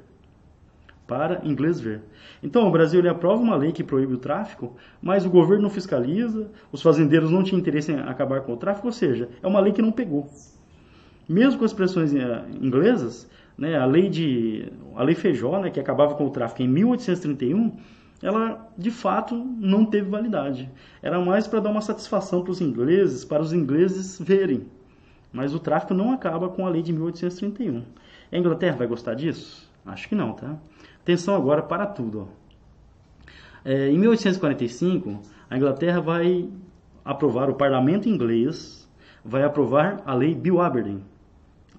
Para 1.09 1.41
inglês 1.43 1.81
ver. 1.81 2.03
Então, 2.43 2.67
o 2.67 2.71
Brasil 2.71 2.99
ele 2.99 3.09
aprova 3.09 3.41
uma 3.41 3.55
lei 3.55 3.71
que 3.71 3.83
proíbe 3.83 4.13
o 4.13 4.17
tráfico, 4.19 4.75
mas 5.01 5.25
o 5.25 5.29
governo 5.29 5.63
não 5.63 5.69
fiscaliza, 5.71 6.51
os 6.71 6.83
fazendeiros 6.83 7.31
não 7.31 7.41
tinham 7.41 7.59
interesse 7.59 7.91
em 7.91 7.99
acabar 7.99 8.41
com 8.41 8.53
o 8.53 8.57
tráfico, 8.57 8.85
ou 8.85 8.93
seja, 8.93 9.27
é 9.41 9.47
uma 9.47 9.59
lei 9.59 9.73
que 9.73 9.81
não 9.81 9.91
pegou. 9.91 10.29
Mesmo 11.27 11.57
com 11.57 11.65
as 11.65 11.71
expressões 11.71 12.13
eh, 12.13 12.45
inglesas, 12.61 13.27
né, 13.57 13.75
a 13.75 13.85
lei 13.87 14.07
de 14.07 14.71
a 14.95 15.01
lei 15.01 15.15
Feijó, 15.15 15.59
né, 15.59 15.71
que 15.71 15.79
acabava 15.79 16.13
com 16.13 16.27
o 16.27 16.29
tráfico 16.29 16.61
em 16.61 16.67
1831, 16.67 17.75
ela 18.21 18.69
de 18.77 18.91
fato 18.91 19.35
não 19.35 19.85
teve 19.85 20.11
validade. 20.11 20.69
Era 21.01 21.19
mais 21.19 21.47
para 21.47 21.59
dar 21.59 21.71
uma 21.71 21.81
satisfação 21.81 22.43
para 22.43 22.51
os 22.51 22.61
ingleses, 22.61 23.25
para 23.25 23.41
os 23.41 23.51
ingleses 23.51 24.19
verem. 24.21 24.67
Mas 25.33 25.55
o 25.55 25.59
tráfico 25.59 25.95
não 25.95 26.11
acaba 26.11 26.49
com 26.49 26.67
a 26.67 26.69
lei 26.69 26.83
de 26.83 26.93
1831. 26.93 27.83
A 28.31 28.37
Inglaterra 28.37 28.77
vai 28.77 28.85
gostar 28.85 29.15
disso? 29.15 29.67
Acho 29.85 30.07
que 30.07 30.13
não, 30.13 30.33
tá? 30.33 30.55
Atenção 31.09 31.33
agora 31.35 31.63
para 31.63 31.87
tudo. 31.87 32.27
É, 33.65 33.89
em 33.89 33.97
1845, 33.97 35.19
a 35.49 35.57
Inglaterra 35.57 35.99
vai 35.99 36.47
aprovar, 37.03 37.49
o 37.49 37.55
parlamento 37.55 38.07
inglês 38.07 38.87
vai 39.25 39.41
aprovar 39.41 40.03
a 40.05 40.13
lei 40.13 40.35
Bill 40.35 40.61
Aberdeen. 40.61 41.03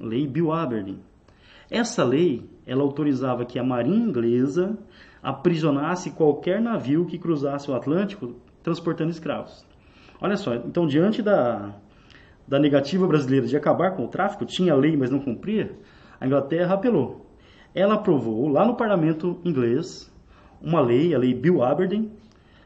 Lei 0.00 0.26
Bill 0.26 0.50
Aberdeen. 0.50 0.99
Essa 1.70 2.02
lei, 2.02 2.50
ela 2.66 2.82
autorizava 2.82 3.44
que 3.44 3.56
a 3.56 3.62
marinha 3.62 4.04
inglesa 4.04 4.76
aprisionasse 5.22 6.10
qualquer 6.10 6.60
navio 6.60 7.06
que 7.06 7.16
cruzasse 7.16 7.70
o 7.70 7.75
Atlântico 7.76 8.34
transportando 8.64 9.12
escravos. 9.12 9.64
Olha 10.20 10.37
só, 10.37 10.56
então 10.56 10.88
diante 10.88 11.22
da, 11.22 11.72
da 12.49 12.58
negativa 12.58 13.06
brasileira 13.06 13.46
de 13.46 13.56
acabar 13.56 13.92
com 13.92 14.06
o 14.06 14.08
tráfico, 14.08 14.44
tinha 14.44 14.75
lei, 14.75 14.96
mas 14.96 15.08
não 15.08 15.20
cumpria, 15.20 15.78
a 16.20 16.26
Inglaterra 16.26 16.75
apelou. 16.75 17.29
Ela 17.74 17.94
aprovou 17.94 18.48
lá 18.48 18.64
no 18.64 18.74
parlamento 18.74 19.38
inglês 19.44 20.10
uma 20.60 20.80
lei, 20.80 21.14
a 21.14 21.18
lei 21.18 21.32
Bill 21.32 21.62
Aberdeen. 21.62 22.10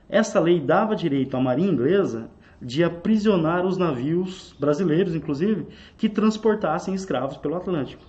Essa 0.08 0.40
lei 0.40 0.60
dava 0.60 0.96
direito 0.96 1.36
à 1.36 1.40
marinha 1.40 1.70
inglesa 1.70 2.30
de 2.60 2.82
aprisionar 2.82 3.66
os 3.66 3.76
navios 3.76 4.54
brasileiros, 4.58 5.14
inclusive, 5.14 5.66
que 5.98 6.08
transportassem 6.08 6.94
escravos 6.94 7.36
pelo 7.36 7.56
Atlântico. 7.56 8.02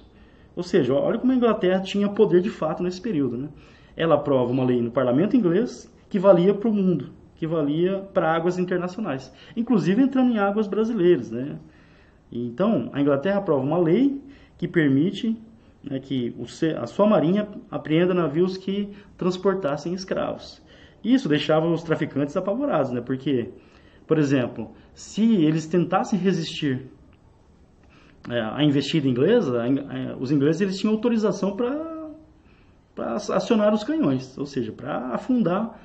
Ou 0.55 0.63
seja, 0.63 0.93
olha 0.93 1.19
como 1.19 1.33
a 1.33 1.35
Inglaterra 1.35 1.81
tinha 1.81 2.07
poder 2.07 2.41
de 2.41 2.49
fato 2.49 2.81
nesse 2.81 3.01
período. 3.01 3.37
Né? 3.37 3.49
Ela 3.97 4.15
aprova 4.15 4.51
uma 4.51 4.63
lei 4.63 4.81
no 4.81 4.91
parlamento 4.91 5.35
inglês 5.35 5.91
que 6.09 6.17
valia 6.17 6.53
para 6.53 6.69
o 6.69 6.73
mundo, 6.73 7.09
que 7.35 7.45
valia 7.45 8.07
para 8.13 8.33
águas 8.33 8.57
internacionais, 8.57 9.33
inclusive 9.57 10.01
entrando 10.01 10.31
em 10.31 10.37
águas 10.37 10.67
brasileiras. 10.67 11.29
Né? 11.29 11.57
Então, 12.31 12.89
a 12.93 13.01
Inglaterra 13.01 13.39
aprova 13.39 13.63
uma 13.63 13.77
lei 13.77 14.21
que 14.57 14.67
permite 14.67 15.37
né, 15.89 15.99
que 15.99 16.35
a 16.77 16.87
sua 16.87 17.07
marinha 17.07 17.47
apreenda 17.69 18.13
navios 18.13 18.57
que 18.57 18.89
transportassem 19.17 19.93
escravos. 19.93 20.61
Isso 21.03 21.29
deixava 21.29 21.67
os 21.67 21.83
traficantes 21.83 22.35
apavorados, 22.35 22.91
né? 22.91 22.99
porque, 22.99 23.51
por 24.07 24.17
exemplo, 24.17 24.71
se 24.93 25.35
eles 25.43 25.67
tentassem 25.67 26.17
resistir 26.17 26.87
é, 28.29 28.41
à 28.41 28.63
investida 28.63 29.07
inglesa, 29.07 29.63
os 30.19 30.31
ingleses 30.31 30.61
eles 30.61 30.79
tinham 30.79 30.95
autorização 30.95 31.55
para 31.55 33.15
acionar 33.35 33.71
os 33.73 33.83
canhões, 33.83 34.35
ou 34.35 34.47
seja, 34.47 34.71
para 34.71 35.09
afundar 35.13 35.79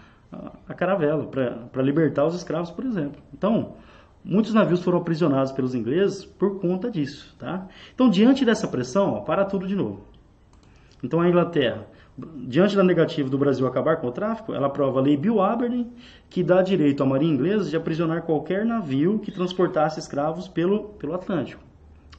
a 0.66 0.72
caravela, 0.74 1.26
para 1.26 1.82
libertar 1.82 2.24
os 2.24 2.34
escravos, 2.34 2.70
por 2.70 2.86
exemplo. 2.86 3.20
Então, 3.34 3.74
Muitos 4.24 4.52
navios 4.52 4.82
foram 4.82 4.98
aprisionados 4.98 5.50
pelos 5.50 5.74
ingleses 5.74 6.24
por 6.24 6.60
conta 6.60 6.90
disso, 6.90 7.34
tá? 7.38 7.66
Então, 7.94 8.10
diante 8.10 8.44
dessa 8.44 8.68
pressão, 8.68 9.14
ó, 9.14 9.20
para 9.20 9.44
tudo 9.44 9.66
de 9.66 9.74
novo. 9.74 10.04
Então, 11.02 11.20
a 11.20 11.28
Inglaterra, 11.28 11.86
diante 12.36 12.76
da 12.76 12.82
negativa 12.82 13.30
do 13.30 13.38
Brasil 13.38 13.66
acabar 13.66 13.96
com 13.96 14.08
o 14.08 14.12
tráfico, 14.12 14.52
ela 14.52 14.66
aprova 14.66 15.00
a 15.00 15.02
Lei 15.02 15.16
Bill 15.16 15.40
Aberdeen, 15.40 15.90
que 16.28 16.42
dá 16.42 16.60
direito 16.60 17.02
à 17.02 17.06
marinha 17.06 17.32
inglesa 17.32 17.70
de 17.70 17.76
aprisionar 17.76 18.22
qualquer 18.22 18.66
navio 18.66 19.18
que 19.18 19.32
transportasse 19.32 19.98
escravos 19.98 20.46
pelo, 20.46 20.90
pelo 20.90 21.14
Atlântico, 21.14 21.62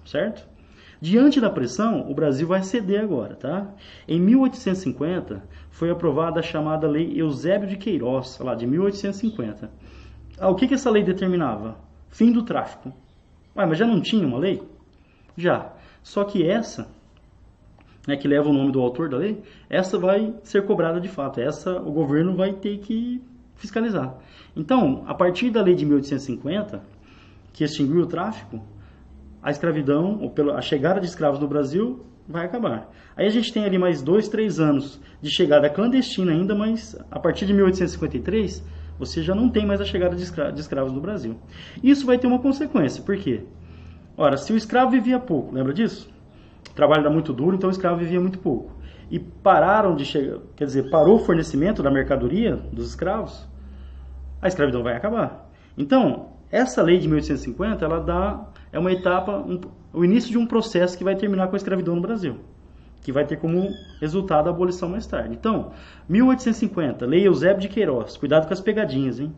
certo? 0.03 0.49
Diante 0.99 1.41
da 1.41 1.49
pressão, 1.49 2.09
o 2.09 2.13
Brasil 2.13 2.47
vai 2.47 2.63
ceder 2.63 3.01
agora, 3.01 3.35
tá? 3.35 3.67
Em 4.07 4.19
1850, 4.19 5.43
foi 5.69 5.89
aprovada 5.89 6.39
a 6.39 6.43
chamada 6.43 6.87
Lei 6.87 7.19
Eusébio 7.19 7.67
de 7.67 7.75
Queiroz, 7.75 8.39
lá 8.39 8.53
de 8.55 8.67
1850. 8.67 9.69
Ah, 10.39 10.49
o 10.49 10.55
que, 10.55 10.67
que 10.67 10.75
essa 10.75 10.89
lei 10.89 11.03
determinava? 11.03 11.75
Fim 12.11 12.31
do 12.31 12.43
tráfico. 12.43 12.93
Ué, 13.55 13.65
mas 13.65 13.77
já 13.77 13.87
não 13.87 14.01
tinha 14.01 14.27
uma 14.27 14.37
lei? 14.37 14.61
Já. 15.35 15.73
Só 16.03 16.23
que 16.23 16.47
essa, 16.47 16.87
né, 18.07 18.15
que 18.15 18.27
leva 18.27 18.49
o 18.49 18.53
nome 18.53 18.71
do 18.71 18.81
autor 18.81 19.09
da 19.09 19.17
lei, 19.17 19.41
essa 19.69 19.97
vai 19.97 20.33
ser 20.43 20.65
cobrada 20.65 20.99
de 20.99 21.07
fato. 21.07 21.39
Essa 21.39 21.81
o 21.81 21.91
governo 21.91 22.35
vai 22.35 22.53
ter 22.53 22.77
que 22.79 23.21
fiscalizar. 23.55 24.15
Então, 24.55 25.03
a 25.07 25.13
partir 25.13 25.49
da 25.49 25.61
lei 25.61 25.75
de 25.75 25.85
1850, 25.85 26.83
que 27.53 27.63
extinguiu 27.63 28.01
o 28.01 28.07
tráfico, 28.07 28.61
a 29.41 29.49
escravidão, 29.49 30.19
ou 30.21 30.29
pela, 30.29 30.57
a 30.57 30.61
chegada 30.61 30.99
de 30.99 31.05
escravos 31.05 31.39
no 31.39 31.47
Brasil, 31.47 32.05
vai 32.27 32.45
acabar. 32.45 32.91
Aí 33.15 33.25
a 33.25 33.29
gente 33.29 33.51
tem 33.53 33.63
ali 33.63 33.77
mais 33.77 34.01
dois, 34.01 34.27
três 34.27 34.59
anos 34.59 34.99
de 35.21 35.29
chegada 35.29 35.69
clandestina 35.69 36.31
ainda, 36.31 36.55
mas 36.55 36.95
a 37.09 37.19
partir 37.19 37.45
de 37.45 37.53
1853 37.53 38.63
você 39.01 39.23
já 39.23 39.33
não 39.33 39.49
tem 39.49 39.65
mais 39.65 39.81
a 39.81 39.85
chegada 39.85 40.15
de, 40.15 40.21
escra 40.21 40.51
de 40.51 40.61
escravos 40.61 40.93
no 40.93 41.01
Brasil. 41.01 41.35
Isso 41.83 42.05
vai 42.05 42.19
ter 42.19 42.27
uma 42.27 42.37
consequência, 42.37 43.01
por 43.01 43.17
quê? 43.17 43.43
Ora, 44.15 44.37
se 44.37 44.53
o 44.53 44.55
escravo 44.55 44.91
vivia 44.91 45.19
pouco, 45.19 45.55
lembra 45.55 45.73
disso? 45.73 46.07
O 46.69 46.73
trabalho 46.75 47.01
era 47.01 47.09
muito 47.09 47.33
duro, 47.33 47.55
então 47.55 47.67
o 47.67 47.71
escravo 47.71 47.97
vivia 47.97 48.19
muito 48.19 48.37
pouco. 48.37 48.71
E 49.09 49.17
pararam 49.17 49.95
de 49.95 50.05
chegar, 50.05 50.37
quer 50.55 50.65
dizer, 50.65 50.91
parou 50.91 51.15
o 51.15 51.19
fornecimento 51.19 51.81
da 51.81 51.89
mercadoria 51.89 52.55
dos 52.71 52.89
escravos, 52.89 53.49
a 54.39 54.47
escravidão 54.47 54.83
vai 54.83 54.95
acabar. 54.95 55.49
Então, 55.75 56.33
essa 56.51 56.83
lei 56.83 56.99
de 56.99 57.07
1850, 57.07 57.83
ela 57.83 57.99
dá, 57.99 58.49
é 58.71 58.77
uma 58.77 58.91
etapa, 58.91 59.39
um, 59.39 59.59
o 59.91 60.05
início 60.05 60.29
de 60.29 60.37
um 60.37 60.45
processo 60.45 60.95
que 60.95 61.03
vai 61.03 61.15
terminar 61.15 61.47
com 61.47 61.55
a 61.55 61.57
escravidão 61.57 61.95
no 61.95 62.01
Brasil 62.01 62.37
que 63.01 63.11
vai 63.11 63.25
ter 63.25 63.37
como 63.37 63.75
resultado 63.99 64.47
a 64.47 64.51
abolição 64.51 64.87
mais 64.87 65.07
tarde. 65.07 65.33
Então, 65.33 65.71
1850, 66.07 67.05
Lei 67.05 67.27
Eusébio 67.27 67.61
de 67.61 67.67
Queiroz, 67.67 68.15
cuidado 68.15 68.47
com 68.47 68.53
as 68.53 68.61
pegadinhas, 68.61 69.19
hein? 69.19 69.33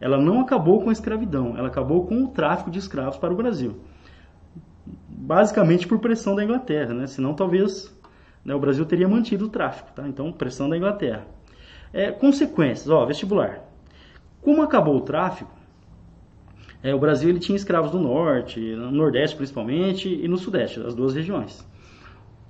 Ela 0.00 0.18
não 0.18 0.40
acabou 0.40 0.82
com 0.82 0.90
a 0.90 0.92
escravidão, 0.92 1.56
ela 1.56 1.68
acabou 1.68 2.06
com 2.06 2.24
o 2.24 2.28
tráfico 2.28 2.70
de 2.70 2.78
escravos 2.78 3.16
para 3.16 3.32
o 3.32 3.36
Brasil. 3.36 3.76
Basicamente 5.08 5.86
por 5.86 6.00
pressão 6.00 6.34
da 6.34 6.42
Inglaterra, 6.42 6.92
né? 6.92 7.06
Senão 7.06 7.34
talvez 7.34 7.94
né, 8.44 8.54
o 8.54 8.58
Brasil 8.58 8.84
teria 8.84 9.08
mantido 9.08 9.46
o 9.46 9.48
tráfico, 9.48 9.92
tá? 9.94 10.06
Então, 10.08 10.32
pressão 10.32 10.68
da 10.68 10.76
Inglaterra. 10.76 11.26
É, 11.92 12.10
consequências, 12.10 12.90
ó, 12.90 13.06
vestibular. 13.06 13.60
Como 14.42 14.60
acabou 14.60 14.96
o 14.96 15.00
tráfico, 15.00 15.50
é, 16.82 16.94
o 16.94 16.98
Brasil 16.98 17.30
ele 17.30 17.38
tinha 17.38 17.56
escravos 17.56 17.92
no 17.92 18.02
norte, 18.02 18.60
no 18.60 18.90
nordeste 18.90 19.36
principalmente 19.36 20.08
e 20.08 20.28
no 20.28 20.36
sudeste, 20.36 20.80
as 20.80 20.94
duas 20.94 21.14
regiões. 21.14 21.66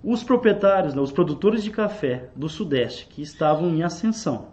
Os 0.06 0.22
proprietários, 0.22 0.94
os 0.94 1.10
produtores 1.10 1.64
de 1.64 1.70
café 1.70 2.28
do 2.36 2.46
Sudeste, 2.46 3.06
que 3.06 3.22
estavam 3.22 3.70
em 3.70 3.82
ascensão, 3.82 4.48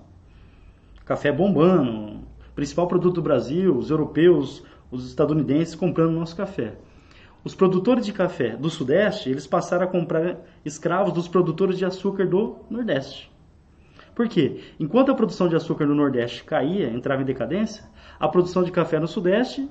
café 1.04 1.30
bombando, 1.30 2.22
principal 2.56 2.88
produto 2.88 3.16
do 3.16 3.22
Brasil, 3.22 3.76
os 3.76 3.90
europeus, 3.90 4.64
os 4.90 5.06
estadunidenses 5.06 5.76
comprando 5.76 6.14
nosso 6.14 6.38
café. 6.38 6.76
Os 7.44 7.54
produtores 7.54 8.06
de 8.06 8.14
café 8.14 8.56
do 8.56 8.70
Sudeste, 8.70 9.30
eles 9.30 9.46
passaram 9.46 9.84
a 9.84 9.90
comprar 9.90 10.38
escravos 10.64 11.12
dos 11.12 11.28
produtores 11.28 11.78
de 11.78 11.84
açúcar 11.84 12.26
do 12.26 12.60
Nordeste. 12.70 13.30
Por 14.16 14.30
quê? 14.30 14.62
Enquanto 14.80 15.12
a 15.12 15.16
produção 15.16 15.50
de 15.50 15.58
açúcar 15.58 15.86
no 15.86 15.94
Nordeste 15.94 16.46
caía, 16.46 16.90
entrava 16.90 17.24
em 17.24 17.26
decadência, 17.26 17.84
a 18.18 18.30
produção 18.30 18.64
de 18.64 18.72
café 18.72 19.02
no 19.02 19.08
Sudeste 19.08 19.70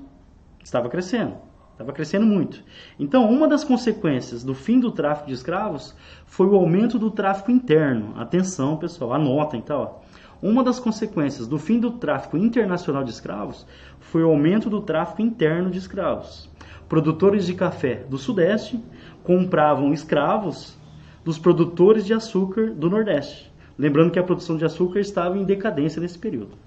estava 0.62 0.90
crescendo. 0.90 1.38
Estava 1.80 1.94
crescendo 1.94 2.26
muito. 2.26 2.62
Então, 2.98 3.30
uma 3.30 3.48
das 3.48 3.64
consequências 3.64 4.44
do 4.44 4.54
fim 4.54 4.78
do 4.78 4.90
tráfico 4.90 5.28
de 5.28 5.32
escravos 5.32 5.96
foi 6.26 6.46
o 6.46 6.54
aumento 6.54 6.98
do 6.98 7.10
tráfico 7.10 7.50
interno. 7.50 8.12
Atenção, 8.18 8.76
pessoal, 8.76 9.14
anotem, 9.14 9.62
tá? 9.62 9.78
Ó. 9.78 9.94
Uma 10.42 10.62
das 10.62 10.78
consequências 10.78 11.46
do 11.46 11.58
fim 11.58 11.80
do 11.80 11.92
tráfico 11.92 12.36
internacional 12.36 13.02
de 13.02 13.08
escravos 13.08 13.66
foi 13.98 14.22
o 14.22 14.28
aumento 14.28 14.68
do 14.68 14.82
tráfico 14.82 15.22
interno 15.22 15.70
de 15.70 15.78
escravos. 15.78 16.50
Produtores 16.86 17.46
de 17.46 17.54
café 17.54 18.04
do 18.10 18.18
Sudeste 18.18 18.78
compravam 19.24 19.94
escravos 19.94 20.76
dos 21.24 21.38
produtores 21.38 22.04
de 22.04 22.12
açúcar 22.12 22.74
do 22.74 22.90
Nordeste. 22.90 23.50
Lembrando 23.78 24.10
que 24.10 24.18
a 24.18 24.22
produção 24.22 24.58
de 24.58 24.66
açúcar 24.66 25.00
estava 25.00 25.38
em 25.38 25.44
decadência 25.44 25.98
nesse 25.98 26.18
período. 26.18 26.59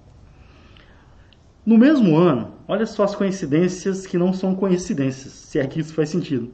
No 1.65 1.77
mesmo 1.77 2.17
ano, 2.17 2.55
olha 2.67 2.85
só 2.85 3.03
as 3.03 3.15
coincidências 3.15 4.05
que 4.05 4.17
não 4.17 4.33
são 4.33 4.53
coincidências, 4.53 5.31
se 5.31 5.59
é 5.59 5.65
que 5.65 5.79
isso 5.79 5.93
faz 5.93 6.09
sentido. 6.09 6.51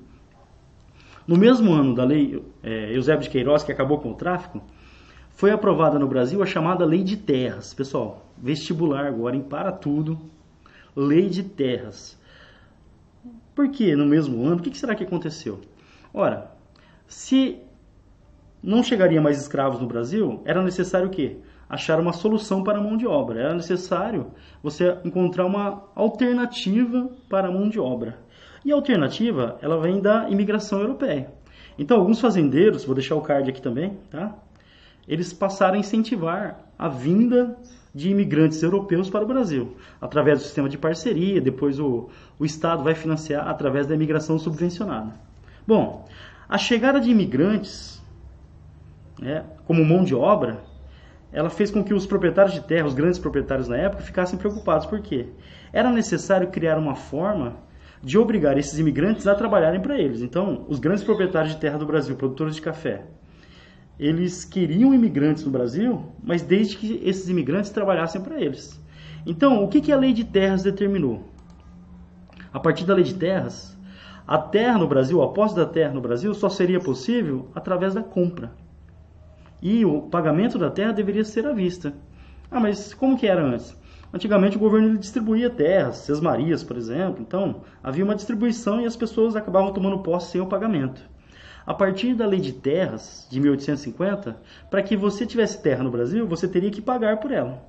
No 1.28 1.36
mesmo 1.36 1.74
ano 1.74 1.95
da 1.95 2.04
lei 2.04 2.43
é, 2.62 2.95
Eusébio 2.95 3.24
de 3.24 3.30
Queiroz, 3.30 3.63
que 3.63 3.72
acabou 3.72 4.00
com 4.00 4.12
o 4.12 4.15
tráfico, 4.15 4.62
foi 5.32 5.52
aprovada 5.52 5.98
no 5.98 6.08
Brasil 6.08 6.43
a 6.43 6.45
chamada 6.45 6.86
Lei 6.86 7.04
de 7.04 7.17
Terras. 7.17 7.74
Pessoal, 7.74 8.26
vestibular 8.38 9.06
agora 9.06 9.36
em 9.36 9.41
para 9.41 9.72
tudo, 9.72 10.19
Lei 10.95 11.28
de 11.28 11.43
Terras. 11.43 12.19
Por 13.56 13.69
que 13.69 13.95
no 13.95 14.06
mesmo 14.06 14.45
ano? 14.45 14.58
O 14.58 14.62
que 14.62 14.78
será 14.78 14.93
que 14.93 15.04
aconteceu? 15.04 15.60
Ora, 16.13 16.52
se 17.08 17.60
não 18.62 18.84
chegaria 18.84 19.22
mais 19.22 19.39
escravos 19.39 19.80
no 19.80 19.88
Brasil, 19.88 20.41
era 20.45 20.62
necessário 20.62 21.08
o 21.08 21.12
quê? 21.12 21.38
Achar 21.70 22.00
uma 22.00 22.12
solução 22.12 22.64
para 22.64 22.80
a 22.80 22.82
mão 22.82 22.98
de 22.98 23.06
obra. 23.06 23.40
Era 23.40 23.54
necessário 23.54 24.32
você 24.64 24.98
encontrar 25.06 25.46
uma 25.46 25.84
alternativa 25.96 27.10
para 27.30 27.48
a 27.48 27.52
mão 27.52 27.70
de 27.70 27.80
obra. 27.80 28.18
E 28.66 28.72
a 28.72 28.76
alternativa, 28.76 29.58
ela 29.62 29.80
vem 29.80 30.02
da 30.02 30.30
imigração 30.30 30.82
europeia. 30.82 31.32
Então, 31.78 31.98
alguns 31.98 32.20
fazendeiros, 32.20 32.84
vou 32.84 32.96
deixar 32.96 33.16
o 33.16 33.22
card 33.22 33.50
aqui 33.50 33.62
também, 33.62 33.98
tá? 34.10 34.36
Eles 35.08 35.32
passaram 35.32 35.76
a 35.76 35.80
incentivar 35.80 36.60
a 36.78 36.90
vinda 36.90 37.56
de 37.94 38.10
imigrantes 38.10 38.62
europeus 38.62 39.10
para 39.10 39.24
o 39.24 39.28
Brasil, 39.28 39.76
através 40.00 40.40
do 40.40 40.46
sistema 40.46 40.70
de 40.70 40.78
parceria, 40.78 41.42
depois 41.42 41.80
o, 41.80 42.10
o 42.38 42.46
Estado 42.46 42.84
vai 42.84 42.94
financiar 42.94 43.48
através 43.48 43.88
da 43.88 43.96
imigração 43.96 44.38
subvencionada. 44.38 45.14
Bom, 45.66 46.06
a 46.48 46.58
chegada 46.58 47.00
de 47.00 47.10
imigrantes, 47.10 48.02
né, 49.20 49.46
como 49.66 49.84
mão 49.84 50.04
de 50.04 50.14
obra, 50.14 50.64
ela 51.32 51.50
fez 51.50 51.70
com 51.70 51.84
que 51.84 51.94
os 51.94 52.06
proprietários 52.06 52.54
de 52.54 52.62
terra, 52.62 52.88
os 52.88 52.94
grandes 52.94 53.20
proprietários 53.20 53.68
na 53.68 53.78
época, 53.78 54.04
ficassem 54.04 54.38
preocupados. 54.39 54.86
Por 54.86 55.00
quê? 55.00 55.28
Era 55.72 55.92
necessário 55.92 56.50
criar 56.50 56.78
uma 56.78 56.96
forma 56.96 57.58
de 58.02 58.18
obrigar 58.18 58.58
esses 58.58 58.80
imigrantes 58.80 59.28
a 59.28 59.36
trabalharem 59.36 59.82
para 59.82 59.98
eles. 59.98 60.22
Então, 60.22 60.65
os 60.68 60.80
grandes 60.80 61.04
proprietários 61.04 61.54
de 61.54 61.60
terra 61.60 61.78
do 61.78 61.86
Brasil, 61.86 62.15
produtores 62.15 62.56
de 62.56 62.62
café, 62.62 63.04
eles 64.00 64.46
queriam 64.46 64.94
imigrantes 64.94 65.44
no 65.44 65.52
Brasil, 65.52 66.06
mas 66.24 66.42
desde 66.42 66.78
que 66.78 67.02
esses 67.04 67.28
imigrantes 67.30 67.70
trabalhassem 67.70 68.22
para 68.22 68.39
eles. 68.39 68.80
Então, 69.26 69.63
o 69.63 69.68
que, 69.68 69.82
que 69.82 69.92
a 69.92 69.98
lei 69.98 70.13
de 70.13 70.24
terras 70.24 70.63
determinou? 70.63 71.26
A 72.52 72.60
partir 72.60 72.86
da 72.86 72.96
lei 72.96 73.04
de 73.04 73.13
terras, 73.13 73.78
a 74.26 74.38
terra 74.38 74.78
no 74.78 74.88
Brasil, 74.88 75.22
a 75.22 75.34
posse 75.34 75.56
da 75.56 75.65
terra 75.65 75.94
no 75.94 76.02
Brasil 76.02 76.34
só 76.34 76.50
seria 76.50 76.80
possível 76.80 77.50
através 77.54 77.94
da 77.94 78.02
compra. 78.02 78.52
E 79.62 79.84
o 79.86 80.04
pagamento 80.04 80.58
da 80.58 80.69
terra 80.69 80.93
deveria 80.93 81.24
ser 81.24 81.45
à 81.45 81.52
vista. 81.52 81.93
Ah, 82.50 82.60
mas 82.60 82.93
como 82.93 83.17
que 83.17 83.28
era 83.28 83.43
antes? 83.43 83.78
Antigamente 84.12 84.58
o 84.58 84.60
governo 84.60 84.98
distribuía 84.98 85.50
terras, 85.50 85.98
sesmarias, 85.98 86.63
por 86.63 86.78
exemplo. 86.78 87.22
Então, 87.22 87.62
havia 87.84 88.04
uma 88.04 88.15
distribuição 88.15 88.82
e 88.82 88.86
as 88.86 88.95
pessoas 88.95 89.36
acabavam 89.36 89.72
tomando 89.72 90.00
posse 90.00 90.32
sem 90.32 90.41
o 90.41 90.48
pagamento. 90.48 91.02
A 91.65 91.74
partir 91.74 92.15
da 92.15 92.26
lei 92.26 92.39
de 92.39 92.54
terras 92.54 93.28
de 93.30 93.39
1850, 93.39 94.36
para 94.72 94.82
que 94.82 94.98
você 94.98 95.26
tivesse 95.26 95.62
terra 95.62 95.84
no 95.84 95.91
Brasil, 95.91 96.26
você 96.26 96.48
teria 96.48 96.72
que 96.72 96.82
pagar 96.82 97.17
por 97.17 97.32
ela. 97.32 97.63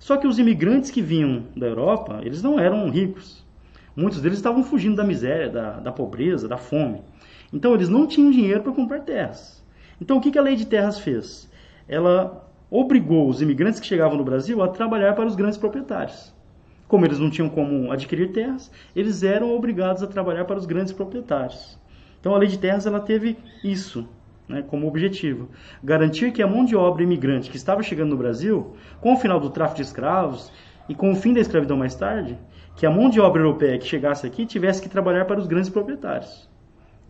Só 0.00 0.16
que 0.16 0.26
os 0.26 0.38
imigrantes 0.38 0.90
que 0.90 1.02
vinham 1.02 1.44
da 1.54 1.66
Europa, 1.66 2.20
eles 2.22 2.42
não 2.42 2.58
eram 2.58 2.90
ricos. 2.90 3.44
Muitos 3.94 4.20
deles 4.20 4.38
estavam 4.38 4.64
fugindo 4.64 4.96
da 4.96 5.04
miséria, 5.04 5.48
da, 5.48 5.78
da 5.78 5.92
pobreza, 5.92 6.48
da 6.48 6.56
fome. 6.56 7.02
Então 7.52 7.74
eles 7.74 7.88
não 7.88 8.06
tinham 8.06 8.30
dinheiro 8.30 8.62
para 8.62 8.72
comprar 8.72 9.00
terras. 9.00 9.59
Então 10.00 10.16
o 10.16 10.20
que, 10.20 10.38
a 10.38 10.42
lei 10.42 10.56
de 10.56 10.66
terras 10.66 10.98
fez? 10.98 11.50
Ela 11.86 12.48
obrigou 12.70 13.28
os 13.28 13.42
imigrantes 13.42 13.78
que 13.78 13.86
chegavam 13.86 14.16
no 14.16 14.24
Brasil 14.24 14.62
a 14.62 14.68
trabalhar 14.68 15.14
para 15.14 15.26
os 15.26 15.36
grandes 15.36 15.58
proprietários. 15.58 16.32
Como 16.88 17.04
eles 17.04 17.18
não 17.18 17.30
tinham 17.30 17.48
como 17.48 17.92
adquirir 17.92 18.32
terras, 18.32 18.70
eles 18.96 19.22
eram 19.22 19.54
obrigados 19.54 20.02
a 20.02 20.06
trabalhar 20.06 20.44
para 20.44 20.58
os 20.58 20.66
grandes 20.66 20.92
proprietários. 20.92 21.78
Então 22.18 22.34
a 22.34 22.38
lei 22.38 22.48
de 22.48 22.58
terras 22.58 22.86
ela 22.86 23.00
teve 23.00 23.36
isso 23.62 24.08
né, 24.48 24.62
como 24.66 24.88
objetivo: 24.88 25.48
garantir 25.82 26.32
que 26.32 26.42
a 26.42 26.46
mão 26.46 26.64
de 26.64 26.74
obra 26.74 27.02
imigrante 27.02 27.50
que 27.50 27.56
estava 27.56 27.82
chegando 27.82 28.10
no 28.10 28.16
Brasil, 28.16 28.74
com 29.00 29.14
o 29.14 29.16
final 29.16 29.38
do 29.38 29.50
tráfico 29.50 29.76
de 29.76 29.82
escravos 29.82 30.52
e 30.88 30.94
com 30.94 31.12
o 31.12 31.16
fim 31.16 31.32
da 31.32 31.40
escravidão 31.40 31.76
mais 31.76 31.94
tarde, 31.94 32.36
que 32.74 32.84
a 32.84 32.90
mão 32.90 33.08
de 33.08 33.20
obra 33.20 33.42
europeia 33.42 33.78
que 33.78 33.86
chegasse 33.86 34.26
aqui 34.26 34.44
tivesse 34.44 34.82
que 34.82 34.88
trabalhar 34.88 35.26
para 35.26 35.38
os 35.38 35.46
grandes 35.46 35.70
proprietários. 35.70 36.48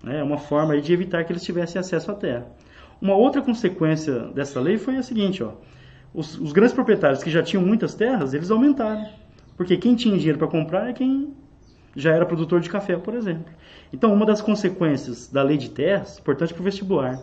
É 0.07 0.23
uma 0.23 0.39
forma 0.39 0.81
de 0.81 0.93
evitar 0.93 1.25
que 1.25 1.33
eles 1.33 1.43
tivessem 1.43 1.79
acesso 1.79 2.11
à 2.11 2.15
terra. 2.15 2.47
Uma 3.01 3.15
outra 3.15 3.41
consequência 3.41 4.29
dessa 4.35 4.61
lei 4.61 4.77
foi 4.79 4.97
a 4.97 5.03
seguinte: 5.03 5.43
ó, 5.43 5.53
os, 6.13 6.39
os 6.39 6.53
grandes 6.53 6.75
proprietários 6.75 7.23
que 7.23 7.31
já 7.31 7.43
tinham 7.43 7.65
muitas 7.65 7.95
terras, 7.95 8.35
eles 8.35 8.51
aumentaram. 8.51 9.09
Porque 9.57 9.77
quem 9.77 9.95
tinha 9.95 10.17
dinheiro 10.17 10.39
para 10.39 10.49
comprar 10.49 10.89
é 10.89 10.93
quem 10.93 11.35
já 11.95 12.13
era 12.13 12.27
produtor 12.27 12.61
de 12.61 12.71
café, 12.71 12.97
por 12.97 13.15
exemplo. 13.15 13.53
Então, 13.93 14.13
uma 14.13 14.25
das 14.25 14.41
consequências 14.41 15.29
da 15.29 15.43
lei 15.43 15.57
de 15.57 15.71
terras, 15.71 16.19
importante 16.19 16.55
para 16.55 16.61
o 16.61 16.65
vestibular, 16.65 17.19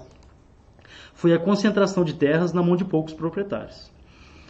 foi 1.14 1.34
a 1.34 1.40
concentração 1.40 2.04
de 2.04 2.14
terras 2.14 2.54
na 2.54 2.62
mão 2.62 2.76
de 2.76 2.86
poucos 2.86 3.14
proprietários. 3.14 3.92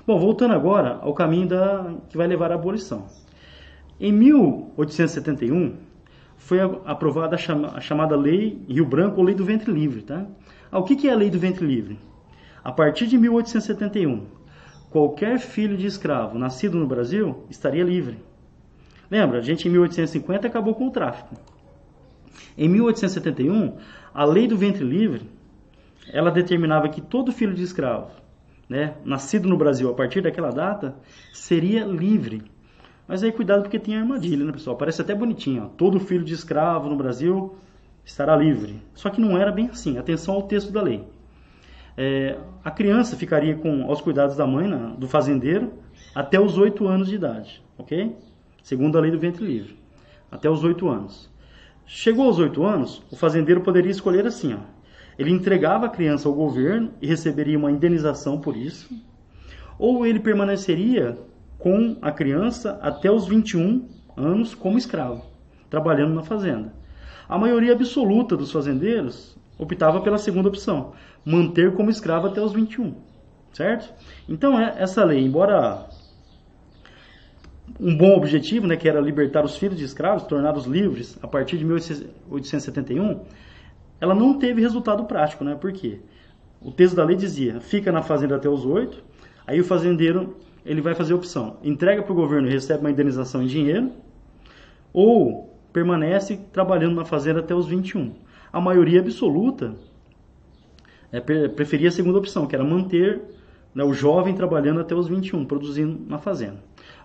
Bom, 0.06 0.20
voltando 0.20 0.54
agora 0.54 1.00
ao 1.02 1.13
caminho 1.13 1.48
da, 1.48 1.94
que 2.10 2.18
vai 2.18 2.28
levar 2.28 2.52
à 2.52 2.56
abolição. 2.56 3.06
Em 4.00 4.12
1871, 4.12 5.76
foi 6.38 6.60
aprovada 6.86 7.36
a, 7.36 7.38
chama, 7.38 7.73
a 7.76 7.82
chamada 7.82 8.15
Lei 8.15 8.62
Rio 8.67 8.86
Branco 8.86 9.19
ou 9.19 9.26
Lei 9.26 9.36
do 9.36 9.43
Ventre 9.43 9.71
Livre. 9.71 10.02
Tá? 10.02 10.26
Ah, 10.71 10.80
o 10.80 10.84
que, 10.84 10.95
que 10.95 11.08
é 11.08 11.12
a 11.12 11.15
Lei 11.15 11.30
do 11.30 11.39
Ventre 11.39 11.65
Livre? 11.65 12.00
A 12.63 12.71
partir 12.71 13.08
de 13.08 13.17
1871, 13.17 14.26
qualquer 14.89 15.39
filho 15.39 15.78
de 15.78 15.88
escravo 15.88 16.38
nascido 16.38 16.78
no 16.78 16.88
Brasil 16.88 17.45
estaria 17.50 17.84
livre. 17.84 18.19
Lembra, 19.10 19.39
a 19.39 19.41
gente 19.41 19.67
em 19.67 19.71
1850 19.71 20.47
acabou 20.47 20.76
com 20.76 20.88
o 20.88 20.91
tráfico. 20.91 21.36
Em 22.58 22.67
1871, 22.67 23.78
a 24.13 24.26
lei 24.26 24.47
do 24.47 24.58
ventre 24.58 24.84
livre, 24.84 25.30
ela 26.12 26.32
determinava 26.32 26.89
que 26.89 27.02
todo 27.02 27.32
filho 27.32 27.54
de 27.54 27.63
escravo, 27.63 28.12
né, 28.67 28.95
nascido 29.06 29.47
no 29.47 29.58
Brasil 29.58 29.89
a 29.89 29.93
partir 29.93 30.21
daquela 30.21 30.50
data, 30.50 30.95
seria 31.34 31.86
livre. 31.86 32.43
Mas 33.08 33.24
aí 33.24 33.32
cuidado 33.32 33.62
porque 33.62 33.80
tem 33.80 33.96
armadilha, 33.96 34.43
né, 34.43 34.52
pessoal? 34.52 34.76
Parece 34.76 35.02
até 35.02 35.15
bonitinho, 35.15 35.63
ó. 35.63 35.67
todo 35.67 36.00
filho 36.00 36.24
de 36.24 36.34
escravo 36.34 36.89
no 36.89 36.96
Brasil 36.96 37.56
estará 38.04 38.36
livre. 38.36 38.82
Só 38.93 39.10
que 39.10 39.22
não 39.22 39.38
era 39.38 39.52
bem 39.52 39.70
assim. 39.70 39.98
Atenção 39.98 40.36
ao 40.36 40.43
texto 40.43 40.72
da 40.72 40.82
lei. 40.82 41.08
É, 41.96 42.38
a 42.63 42.70
criança 42.70 43.15
ficaria 43.15 43.56
com 43.56 43.84
aos 43.86 44.02
cuidados 44.02 44.36
da 44.36 44.46
mãe, 44.46 44.70
do 44.98 45.08
fazendeiro, 45.08 45.74
até 46.13 46.39
os 46.39 46.58
oito 46.58 46.88
anos 46.88 47.08
de 47.08 47.15
idade, 47.15 47.63
ok? 47.78 48.15
segundo 48.67 48.98
a 48.98 49.02
lei 49.02 49.10
do 49.10 49.17
ventre 49.17 49.46
livre, 49.46 49.78
até 50.30 50.50
os 50.50 50.62
oito 50.65 50.89
anos. 50.89 51.30
Chegou 51.86 52.26
aos 52.26 52.38
oito 52.38 52.65
anos, 52.65 53.02
o 53.10 53.15
fazendeiro 53.15 53.62
poderia 53.62 53.89
escolher 53.89 54.28
assim: 54.28 54.54
ó, 54.54 54.58
ele 55.17 55.32
entregava 55.32 55.86
a 55.86 55.89
criança 55.89 56.28
ao 56.28 56.36
governo 56.36 56.91
e 57.02 57.08
receberia 57.08 57.58
uma 57.58 57.72
indenização 57.72 58.41
por 58.41 58.58
isso, 58.58 58.89
ou 59.80 60.06
ele 60.06 60.20
permaneceria 60.20 61.17
com 61.58 61.98
a 62.02 62.12
criança 62.12 62.80
até 62.82 63.12
os 63.12 63.28
21 63.28 63.88
anos 64.15 64.54
como 64.54 64.78
escravo, 64.78 65.26
trabalhando 65.70 66.13
na 66.13 66.24
fazenda. 66.24 66.74
A 67.28 67.38
maioria 67.38 67.74
absoluta 67.74 68.38
dos 68.38 68.52
fazendeiros 68.52 69.38
optava 69.58 70.02
pela 70.02 70.17
segunda 70.17 70.48
opção, 70.48 70.93
manter 71.26 71.74
como 71.74 71.89
escravo 71.89 72.28
até 72.28 72.41
os 72.41 72.54
21, 72.54 72.96
certo? 73.54 73.93
Então, 74.30 74.60
é, 74.60 74.76
essa 74.78 75.04
lei, 75.04 75.24
embora 75.24 75.89
um 77.80 77.96
bom 77.96 78.15
objetivo, 78.15 78.65
né, 78.65 78.76
que 78.76 78.88
era 78.88 79.00
libertar 79.00 79.43
os 79.43 79.58
filhos 79.58 79.78
de 79.78 79.84
escravos, 79.84 80.24
torná-los 80.24 80.65
livres 80.65 81.17
a 81.22 81.28
partir 81.28 81.58
de 81.58 81.65
1871, 81.65 83.26
ela 84.00 84.15
não 84.15 84.38
teve 84.38 84.62
resultado 84.62 85.06
prático, 85.06 85.43
né? 85.43 85.56
Por 85.56 85.72
quê? 85.74 86.00
O 86.62 86.72
texto 86.72 86.96
da 86.96 87.04
lei 87.04 87.15
dizia: 87.15 87.60
fica 87.60 87.91
na 87.91 88.02
fazenda 88.02 88.36
até 88.36 88.48
os 88.48 88.65
oito, 88.65 89.04
aí 89.46 89.60
o 89.60 89.63
fazendeiro 89.63 90.38
ele 90.67 90.82
vai 90.82 90.93
fazer 90.93 91.13
a 91.13 91.15
opção: 91.15 91.58
entrega 91.63 92.03
para 92.03 92.12
o 92.12 92.15
governo 92.15 92.47
e 92.47 92.51
recebe 92.51 92.82
uma 92.82 92.91
indenização 92.91 93.41
em 93.41 93.47
dinheiro, 93.47 93.91
ou 94.93 95.58
permanece 95.71 96.38
trabalhando 96.51 96.95
na 96.95 97.06
fazenda 97.06 97.39
até 97.39 97.56
os 97.56 97.67
21. 97.67 98.13
A 98.51 98.60
maioria 98.60 98.99
absoluta 98.99 99.75
é, 101.12 101.19
preferia 101.19 101.89
a 101.89 101.91
segunda 101.91 102.17
opção, 102.17 102.45
que 102.45 102.56
era 102.56 102.63
manter 102.63 103.21
né, 103.73 103.84
o 103.84 103.93
jovem 103.93 104.34
trabalhando 104.36 104.82
até 104.82 104.93
os 104.93 105.08
21, 105.08 105.45
produzindo 105.45 105.99
na 106.08 106.17
fazenda. 106.17 106.58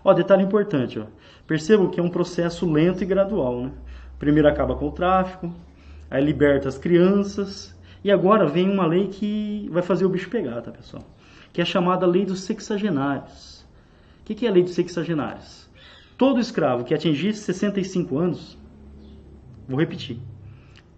Ó, 0.03 0.13
detalhe 0.13 0.43
importante, 0.43 0.99
ó. 0.99 1.05
percebam 1.47 1.89
que 1.89 1.99
é 1.99 2.03
um 2.03 2.09
processo 2.09 2.69
lento 2.69 3.03
e 3.03 3.05
gradual. 3.05 3.61
Né? 3.61 3.71
Primeiro 4.19 4.47
acaba 4.47 4.75
com 4.75 4.87
o 4.87 4.91
tráfico, 4.91 5.53
aí 6.09 6.23
liberta 6.23 6.67
as 6.67 6.77
crianças, 6.77 7.75
e 8.03 8.11
agora 8.11 8.45
vem 8.45 8.69
uma 8.69 8.85
lei 8.85 9.07
que 9.07 9.69
vai 9.71 9.81
fazer 9.81 10.05
o 10.05 10.09
bicho 10.09 10.29
pegar, 10.29 10.61
tá 10.61 10.71
pessoal? 10.71 11.03
Que 11.53 11.61
é 11.61 11.65
chamada 11.65 12.05
lei 12.05 12.25
dos 12.25 12.41
sexagenários. 12.41 13.63
O 14.19 14.23
que 14.25 14.45
é 14.45 14.49
a 14.49 14.51
lei 14.51 14.63
dos 14.63 14.73
sexagenários? 14.73 15.69
Todo 16.17 16.39
escravo 16.39 16.83
que 16.83 16.93
atingisse 16.93 17.41
65 17.41 18.17
anos, 18.17 18.57
vou 19.67 19.79
repetir, 19.79 20.19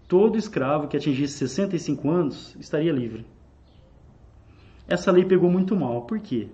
todo 0.07 0.37
escravo 0.37 0.87
que 0.87 0.97
atingisse 0.97 1.37
65 1.37 2.09
anos 2.09 2.55
estaria 2.59 2.91
livre. 2.91 3.25
Essa 4.87 5.11
lei 5.11 5.25
pegou 5.25 5.49
muito 5.49 5.75
mal, 5.75 6.03
por 6.03 6.19
quê? 6.19 6.47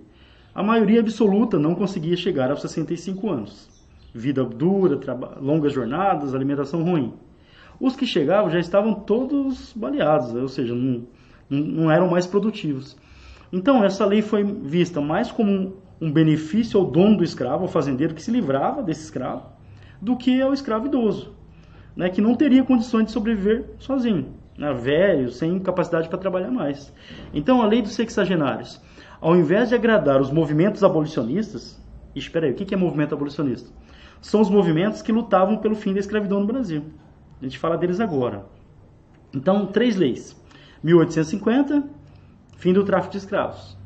A 0.54 0.62
maioria 0.62 1.00
absoluta 1.00 1.58
não 1.58 1.74
conseguia 1.74 2.16
chegar 2.16 2.50
aos 2.50 2.60
65 2.60 3.30
anos. 3.30 3.70
Vida 4.14 4.44
dura, 4.44 4.98
longas 5.40 5.72
jornadas, 5.72 6.34
alimentação 6.34 6.82
ruim. 6.82 7.14
Os 7.80 7.96
que 7.96 8.06
chegavam 8.06 8.50
já 8.50 8.58
estavam 8.58 8.94
todos 8.94 9.72
baleados, 9.74 10.34
ou 10.34 10.48
seja, 10.48 10.74
não, 10.74 11.06
não 11.48 11.90
eram 11.90 12.08
mais 12.08 12.26
produtivos. 12.26 12.96
Então, 13.52 13.84
essa 13.84 14.06
lei 14.06 14.22
foi 14.22 14.42
vista 14.42 15.00
mais 15.00 15.30
como 15.30 15.76
um 16.00 16.10
benefício 16.10 16.80
ao 16.80 16.86
dono 16.86 17.18
do 17.18 17.24
escravo, 17.24 17.62
ao 17.62 17.68
fazendeiro 17.68 18.14
que 18.14 18.22
se 18.22 18.30
livrava 18.30 18.82
desse 18.82 19.04
escravo, 19.04 19.46
do 20.00 20.16
que 20.16 20.40
ao 20.40 20.52
escravo 20.52 20.86
idoso, 20.86 21.34
né, 21.94 22.08
que 22.08 22.20
não 22.20 22.34
teria 22.34 22.64
condições 22.64 23.06
de 23.06 23.12
sobreviver 23.12 23.66
sozinho, 23.78 24.34
né, 24.56 24.72
velho, 24.72 25.30
sem 25.30 25.58
capacidade 25.60 26.08
para 26.08 26.18
trabalhar 26.18 26.50
mais. 26.50 26.92
Então, 27.32 27.62
a 27.62 27.66
lei 27.66 27.82
dos 27.82 27.92
sexagenários 27.92 28.80
ao 29.22 29.36
invés 29.36 29.68
de 29.68 29.76
agradar 29.76 30.20
os 30.20 30.32
movimentos 30.32 30.82
abolicionistas, 30.82 31.80
espera 32.12 32.46
aí, 32.46 32.52
o 32.52 32.56
que 32.56 32.74
é 32.74 32.76
movimento 32.76 33.14
abolicionista? 33.14 33.70
São 34.20 34.40
os 34.40 34.50
movimentos 34.50 35.00
que 35.00 35.12
lutavam 35.12 35.58
pelo 35.58 35.76
fim 35.76 35.94
da 35.94 36.00
escravidão 36.00 36.40
no 36.40 36.46
Brasil. 36.46 36.82
A 37.40 37.44
gente 37.44 37.56
fala 37.56 37.78
deles 37.78 38.00
agora. 38.00 38.44
Então, 39.32 39.66
três 39.66 39.94
leis. 39.94 40.36
1850, 40.82 41.84
fim 42.62 42.72
do 42.72 42.84
tráfico 42.84 43.10
de 43.10 43.18
escravos. 43.18 43.76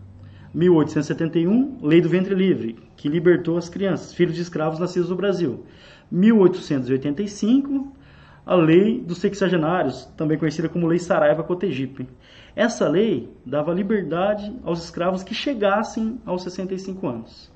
1871, 0.53 1.79
Lei 1.83 2.03
do 2.03 2.11
Ventre 2.11 2.35
Livre, 2.35 2.77
que 2.95 3.09
libertou 3.09 3.57
as 3.57 3.71
crianças, 3.71 4.13
filhos 4.13 4.35
de 4.35 4.43
escravos 4.43 4.79
nascidos 4.79 5.09
no 5.09 5.17
Brasil. 5.17 5.65
1885, 6.13 7.97
a 8.45 8.55
lei 8.55 9.01
dos 9.01 9.17
sexagenários, 9.17 10.05
também 10.15 10.37
conhecida 10.37 10.69
como 10.69 10.87
Lei 10.87 10.99
Saraiva 10.99 11.43
Cotegipe. 11.43 12.07
Essa 12.55 12.87
lei 12.87 13.31
dava 13.47 13.73
liberdade 13.73 14.55
aos 14.63 14.85
escravos 14.85 15.23
que 15.23 15.33
chegassem 15.33 16.21
aos 16.27 16.43
65 16.43 17.09
anos. 17.09 17.51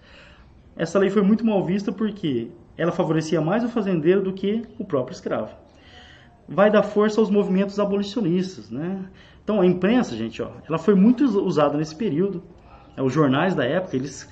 Essa 0.74 0.98
lei 0.98 1.10
foi 1.10 1.20
muito 1.20 1.44
mal 1.44 1.62
vista 1.62 1.92
porque 1.92 2.48
ela 2.78 2.92
favorecia 2.92 3.42
mais 3.42 3.62
o 3.62 3.68
fazendeiro 3.68 4.22
do 4.22 4.32
que 4.32 4.62
o 4.78 4.86
próprio 4.86 5.12
escravo. 5.12 5.54
Vai 6.48 6.70
dar 6.70 6.82
força 6.82 7.20
aos 7.20 7.28
movimentos 7.28 7.78
abolicionistas, 7.78 8.70
né? 8.70 9.04
Então 9.50 9.60
a 9.60 9.66
imprensa, 9.66 10.14
gente, 10.14 10.40
ó, 10.40 10.48
ela 10.68 10.78
foi 10.78 10.94
muito 10.94 11.24
usada 11.24 11.76
nesse 11.76 11.96
período. 11.96 12.40
Os 12.96 13.12
jornais 13.12 13.52
da 13.52 13.64
época, 13.64 13.96
eles 13.96 14.30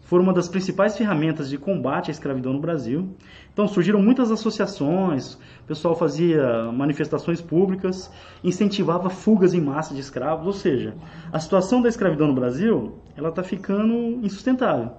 foram 0.00 0.24
uma 0.24 0.32
das 0.32 0.48
principais 0.48 0.98
ferramentas 0.98 1.48
de 1.48 1.56
combate 1.56 2.08
à 2.08 2.10
escravidão 2.10 2.52
no 2.52 2.58
Brasil. 2.58 3.14
Então 3.52 3.68
surgiram 3.68 4.02
muitas 4.02 4.28
associações, 4.32 5.34
o 5.34 5.66
pessoal 5.68 5.94
fazia 5.94 6.64
manifestações 6.72 7.40
públicas, 7.40 8.10
incentivava 8.42 9.08
fugas 9.08 9.54
em 9.54 9.60
massa 9.60 9.94
de 9.94 10.00
escravos, 10.00 10.44
ou 10.44 10.52
seja, 10.52 10.96
a 11.32 11.38
situação 11.38 11.80
da 11.80 11.88
escravidão 11.88 12.26
no 12.26 12.34
Brasil 12.34 12.98
ela 13.16 13.28
está 13.28 13.44
ficando 13.44 13.94
insustentável. 14.20 14.90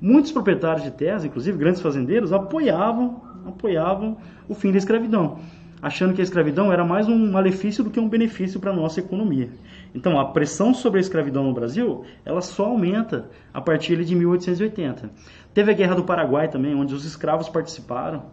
Muitos 0.00 0.30
proprietários 0.30 0.84
de 0.84 0.92
terras, 0.92 1.24
inclusive 1.24 1.58
grandes 1.58 1.80
fazendeiros, 1.80 2.32
apoiavam, 2.32 3.20
apoiavam 3.44 4.16
o 4.48 4.54
fim 4.54 4.70
da 4.70 4.78
escravidão 4.78 5.40
achando 5.82 6.14
que 6.14 6.20
a 6.20 6.24
escravidão 6.24 6.72
era 6.72 6.84
mais 6.84 7.08
um 7.08 7.32
malefício 7.32 7.82
do 7.82 7.90
que 7.90 7.98
um 7.98 8.08
benefício 8.08 8.60
para 8.60 8.70
a 8.70 8.74
nossa 8.74 9.00
economia. 9.00 9.50
Então, 9.92 10.18
a 10.18 10.26
pressão 10.26 10.72
sobre 10.72 10.98
a 10.98 11.00
escravidão 11.00 11.42
no 11.42 11.52
Brasil, 11.52 12.04
ela 12.24 12.40
só 12.40 12.66
aumenta 12.66 13.28
a 13.52 13.60
partir 13.60 14.02
de 14.04 14.14
1880. 14.14 15.10
Teve 15.52 15.72
a 15.72 15.74
Guerra 15.74 15.96
do 15.96 16.04
Paraguai 16.04 16.48
também, 16.48 16.72
onde 16.72 16.94
os 16.94 17.04
escravos 17.04 17.48
participaram 17.48 18.26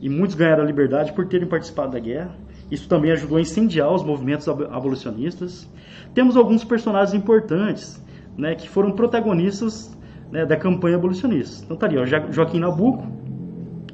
e 0.00 0.08
muitos 0.08 0.36
ganharam 0.36 0.62
a 0.62 0.66
liberdade 0.66 1.12
por 1.12 1.26
terem 1.26 1.48
participado 1.48 1.90
da 1.90 1.98
guerra. 1.98 2.36
Isso 2.70 2.88
também 2.88 3.10
ajudou 3.10 3.36
a 3.36 3.40
incendiar 3.40 3.92
os 3.92 4.04
movimentos 4.04 4.48
abolicionistas. 4.48 5.68
Temos 6.14 6.36
alguns 6.36 6.62
personagens 6.62 7.14
importantes 7.14 8.00
né, 8.38 8.54
que 8.54 8.68
foram 8.68 8.92
protagonistas 8.92 9.96
né, 10.30 10.46
da 10.46 10.56
campanha 10.56 10.96
abolicionista. 10.96 11.64
Então, 11.64 11.76
tá 11.76 11.86
ali, 11.86 11.96
Joaquim 12.30 12.60
Nabuco, 12.60 13.06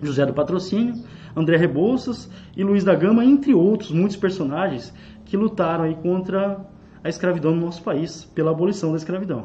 José 0.02 0.24
do 0.26 0.34
Patrocínio, 0.34 0.94
André 1.38 1.56
Rebouças 1.56 2.30
e 2.56 2.64
Luiz 2.64 2.82
da 2.82 2.94
Gama, 2.94 3.24
entre 3.24 3.54
outros 3.54 3.92
muitos 3.92 4.16
personagens 4.16 4.92
que 5.24 5.36
lutaram 5.36 5.84
aí 5.84 5.94
contra 5.94 6.66
a 7.02 7.08
escravidão 7.08 7.54
no 7.54 7.60
nosso 7.60 7.82
país, 7.82 8.24
pela 8.24 8.50
abolição 8.50 8.90
da 8.90 8.96
escravidão. 8.96 9.44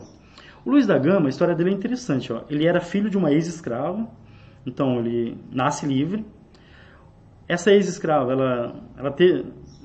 O 0.65 0.71
Luiz 0.71 0.87
da 0.87 0.97
Gama, 0.97 1.27
a 1.27 1.29
história 1.29 1.53
dele 1.53 1.71
é 1.71 1.73
interessante. 1.73 2.31
Ó. 2.31 2.41
Ele 2.49 2.65
era 2.65 2.79
filho 2.79 3.09
de 3.09 3.17
uma 3.17 3.31
ex-escrava, 3.31 4.07
então 4.65 4.97
ele 4.99 5.37
nasce 5.51 5.85
livre. 5.85 6.25
Essa 7.47 7.71
ex-escrava, 7.71 8.31
ela, 8.31 8.75
ela, 8.97 9.15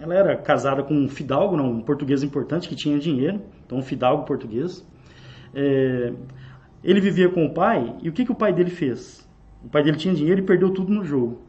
ela 0.01 0.15
era 0.15 0.37
casada 0.37 0.83
com 0.83 0.95
um 0.95 1.09
fidalgo, 1.09 1.57
não, 1.57 1.71
um 1.71 1.81
português 1.83 2.23
importante 2.23 2.69
que 2.69 2.77
tinha 2.77 2.99
dinheiro, 2.99 3.43
então 3.67 3.79
um 3.79 3.83
fidalgo 3.83 4.25
português. 4.25 4.87
É, 5.53 6.13
ele 6.83 7.01
vivia 7.01 7.29
com 7.29 7.45
o 7.45 7.53
pai, 7.53 7.97
e 8.01 8.09
o 8.09 8.13
que, 8.13 8.25
que 8.25 8.33
o 8.33 8.37
pai 8.37 8.53
dele 8.53 8.71
fez? 8.71 9.29
O 9.65 9.69
pai 9.69 9.83
dele 9.83 9.97
tinha 9.97 10.15
dinheiro 10.15 10.41
e 10.41 10.45
perdeu 10.45 10.73
tudo 10.73 10.93
no 10.93 11.05
jogo. 11.05 11.48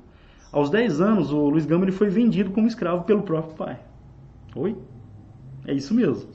Aos 0.52 0.70
10 0.70 1.02
anos, 1.02 1.32
o 1.32 1.50
Luiz 1.50 1.66
Gama 1.66 1.86
ele 1.86 1.92
foi 1.92 2.10
vendido 2.10 2.52
como 2.52 2.68
escravo 2.68 3.04
pelo 3.04 3.22
próprio 3.22 3.56
pai. 3.56 3.80
Oi? 4.56 4.76
É 5.68 5.74
isso 5.74 5.94
mesmo. 5.94 6.30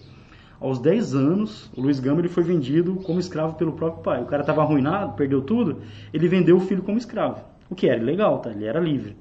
Aos 0.60 0.78
10 0.78 1.14
anos, 1.14 1.70
o 1.76 1.80
Luiz 1.80 1.98
Gama 1.98 2.20
ele 2.20 2.28
foi 2.28 2.42
vendido 2.42 2.94
como 2.96 3.18
escravo 3.18 3.54
pelo 3.54 3.72
próprio 3.72 4.02
pai. 4.02 4.22
O 4.22 4.26
cara 4.26 4.42
estava 4.42 4.62
arruinado, 4.62 5.14
perdeu 5.14 5.42
tudo, 5.42 5.82
ele 6.12 6.28
vendeu 6.28 6.56
o 6.56 6.60
filho 6.60 6.82
como 6.82 6.96
escravo. 6.96 7.44
O 7.68 7.74
que 7.74 7.88
era 7.88 8.02
legal, 8.02 8.38
tá? 8.38 8.50
Ele 8.50 8.64
era 8.64 8.78
livre. 8.78 9.16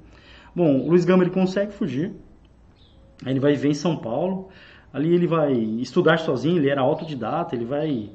Bom, 0.54 0.82
o 0.82 0.88
Luiz 0.88 1.04
Gama 1.04 1.24
ele 1.24 1.30
consegue 1.30 1.72
fugir. 1.72 2.12
Aí 3.24 3.32
ele 3.32 3.40
vai 3.40 3.52
viver 3.52 3.68
em 3.68 3.74
São 3.74 3.96
Paulo. 3.96 4.48
Ali 4.92 5.12
ele 5.12 5.26
vai 5.26 5.52
estudar 5.52 6.18
sozinho, 6.20 6.58
ele 6.58 6.68
era 6.68 6.80
autodidata, 6.80 7.56
ele 7.56 7.64
vai 7.64 8.10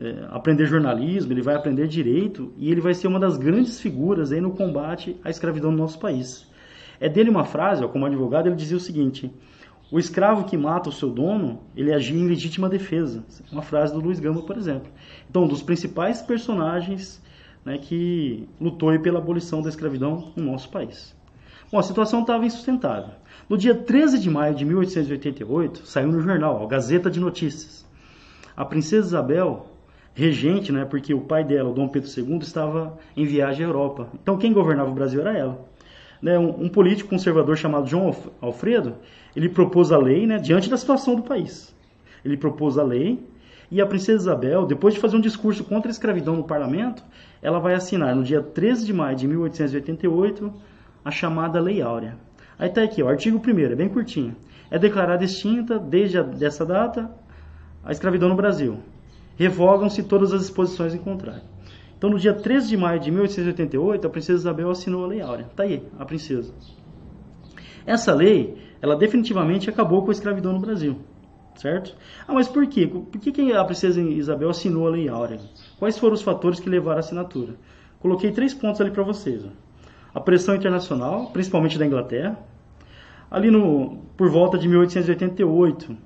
é, 0.00 0.26
aprender 0.30 0.66
jornalismo, 0.66 1.32
ele 1.32 1.42
vai 1.42 1.56
aprender 1.56 1.88
direito 1.88 2.52
e 2.56 2.70
ele 2.70 2.80
vai 2.80 2.94
ser 2.94 3.08
uma 3.08 3.18
das 3.18 3.36
grandes 3.36 3.80
figuras 3.80 4.30
aí 4.30 4.40
no 4.40 4.52
combate 4.52 5.16
à 5.24 5.30
escravidão 5.30 5.72
no 5.72 5.78
nosso 5.78 5.98
país. 5.98 6.48
É 7.00 7.08
dele 7.08 7.30
uma 7.30 7.44
frase, 7.44 7.84
ó, 7.84 7.88
como 7.88 8.06
advogado, 8.06 8.46
ele 8.46 8.54
dizia 8.54 8.76
o 8.76 8.80
seguinte: 8.80 9.30
o 9.90 9.98
escravo 9.98 10.44
que 10.44 10.56
mata 10.56 10.88
o 10.88 10.92
seu 10.92 11.10
dono, 11.10 11.60
ele 11.76 11.92
agia 11.92 12.16
em 12.16 12.28
legítima 12.28 12.68
defesa. 12.68 13.24
Uma 13.50 13.62
frase 13.62 13.92
do 13.92 14.00
Luiz 14.00 14.20
Gama, 14.20 14.42
por 14.42 14.56
exemplo. 14.56 14.90
Então, 15.28 15.44
um 15.44 15.48
dos 15.48 15.62
principais 15.62 16.22
personagens 16.22 17.20
né, 17.64 17.76
que 17.78 18.48
lutou 18.60 18.96
pela 19.00 19.18
abolição 19.18 19.62
da 19.62 19.68
escravidão 19.68 20.32
no 20.36 20.44
nosso 20.44 20.70
país. 20.70 21.16
Bom, 21.72 21.78
a 21.78 21.82
situação 21.82 22.20
estava 22.20 22.46
insustentável. 22.46 23.14
No 23.48 23.58
dia 23.58 23.74
13 23.74 24.18
de 24.18 24.30
maio 24.30 24.54
de 24.54 24.64
1888, 24.64 25.86
saiu 25.86 26.08
no 26.08 26.20
jornal, 26.20 26.62
a 26.62 26.66
Gazeta 26.66 27.10
de 27.10 27.18
Notícias. 27.18 27.86
A 28.56 28.64
princesa 28.64 29.08
Isabel 29.08 29.66
regente, 30.18 30.72
né, 30.72 30.84
porque 30.84 31.14
o 31.14 31.20
pai 31.20 31.44
dela, 31.44 31.70
o 31.70 31.72
Dom 31.72 31.86
Pedro 31.86 32.10
II, 32.10 32.38
estava 32.38 32.98
em 33.16 33.24
viagem 33.24 33.64
à 33.64 33.68
Europa. 33.68 34.08
Então 34.20 34.36
quem 34.36 34.52
governava 34.52 34.90
o 34.90 34.94
Brasil 34.94 35.20
era 35.20 35.38
ela. 35.38 35.64
Né, 36.20 36.36
um, 36.36 36.64
um, 36.64 36.68
político 36.68 37.08
conservador 37.08 37.56
chamado 37.56 37.86
João 37.86 38.12
Alfredo, 38.40 38.96
ele 39.36 39.48
propôs 39.48 39.92
a 39.92 39.96
lei 39.96 40.26
né, 40.26 40.38
diante 40.38 40.68
da 40.68 40.76
situação 40.76 41.14
do 41.14 41.22
país. 41.22 41.72
Ele 42.24 42.36
propôs 42.36 42.76
a 42.76 42.82
lei 42.82 43.24
e 43.70 43.80
a 43.80 43.86
princesa 43.86 44.22
Isabel, 44.22 44.66
depois 44.66 44.94
de 44.94 44.98
fazer 44.98 45.16
um 45.16 45.20
discurso 45.20 45.62
contra 45.62 45.88
a 45.88 45.92
escravidão 45.92 46.34
no 46.34 46.42
parlamento, 46.42 47.00
ela 47.40 47.60
vai 47.60 47.74
assinar 47.74 48.16
no 48.16 48.24
dia 48.24 48.42
13 48.42 48.86
de 48.86 48.92
maio 48.92 49.16
de 49.16 49.28
1888 49.28 50.52
a 51.04 51.12
chamada 51.12 51.60
Lei 51.60 51.80
Áurea. 51.80 52.16
Aí 52.58 52.68
está 52.68 52.82
aqui, 52.82 53.00
o 53.00 53.08
artigo 53.08 53.40
1 53.40 53.58
é 53.60 53.76
bem 53.76 53.88
curtinho. 53.88 54.34
É 54.68 54.80
declarada 54.80 55.22
extinta 55.22 55.78
desde 55.78 56.18
a, 56.18 56.22
dessa 56.24 56.66
data 56.66 57.08
a 57.84 57.92
escravidão 57.92 58.28
no 58.28 58.34
Brasil 58.34 58.78
revogam-se 59.38 60.02
todas 60.02 60.32
as 60.32 60.40
disposições 60.40 60.92
em 60.94 60.98
contrário. 60.98 61.42
Então, 61.96 62.10
no 62.10 62.18
dia 62.18 62.34
13 62.34 62.68
de 62.68 62.76
maio 62.76 63.00
de 63.00 63.10
1888, 63.10 64.06
a 64.06 64.10
princesa 64.10 64.40
Isabel 64.40 64.70
assinou 64.70 65.04
a 65.04 65.08
Lei 65.08 65.20
Áurea. 65.20 65.46
Está 65.46 65.62
aí, 65.62 65.82
a 65.98 66.04
princesa. 66.04 66.52
Essa 67.86 68.12
lei, 68.12 68.56
ela 68.82 68.96
definitivamente 68.96 69.70
acabou 69.70 70.02
com 70.02 70.10
a 70.10 70.12
escravidão 70.12 70.52
no 70.52 70.60
Brasil, 70.60 70.98
certo? 71.54 71.96
Ah, 72.26 72.34
mas 72.34 72.48
por 72.48 72.66
quê? 72.66 72.86
Por 72.86 73.20
que 73.20 73.52
a 73.52 73.64
princesa 73.64 74.00
Isabel 74.00 74.50
assinou 74.50 74.86
a 74.86 74.90
Lei 74.90 75.08
Áurea? 75.08 75.40
Quais 75.78 75.96
foram 75.98 76.14
os 76.14 76.22
fatores 76.22 76.60
que 76.60 76.68
levaram 76.68 76.98
à 76.98 77.00
assinatura? 77.00 77.54
Coloquei 78.00 78.30
três 78.30 78.52
pontos 78.52 78.80
ali 78.80 78.90
para 78.90 79.02
vocês. 79.02 79.44
Ó. 79.44 79.48
A 80.14 80.20
pressão 80.20 80.54
internacional, 80.54 81.30
principalmente 81.32 81.78
da 81.78 81.86
Inglaterra. 81.86 82.38
Ali 83.30 83.50
no, 83.50 83.98
por 84.16 84.30
volta 84.30 84.58
de 84.58 84.68
1888, 84.68 85.96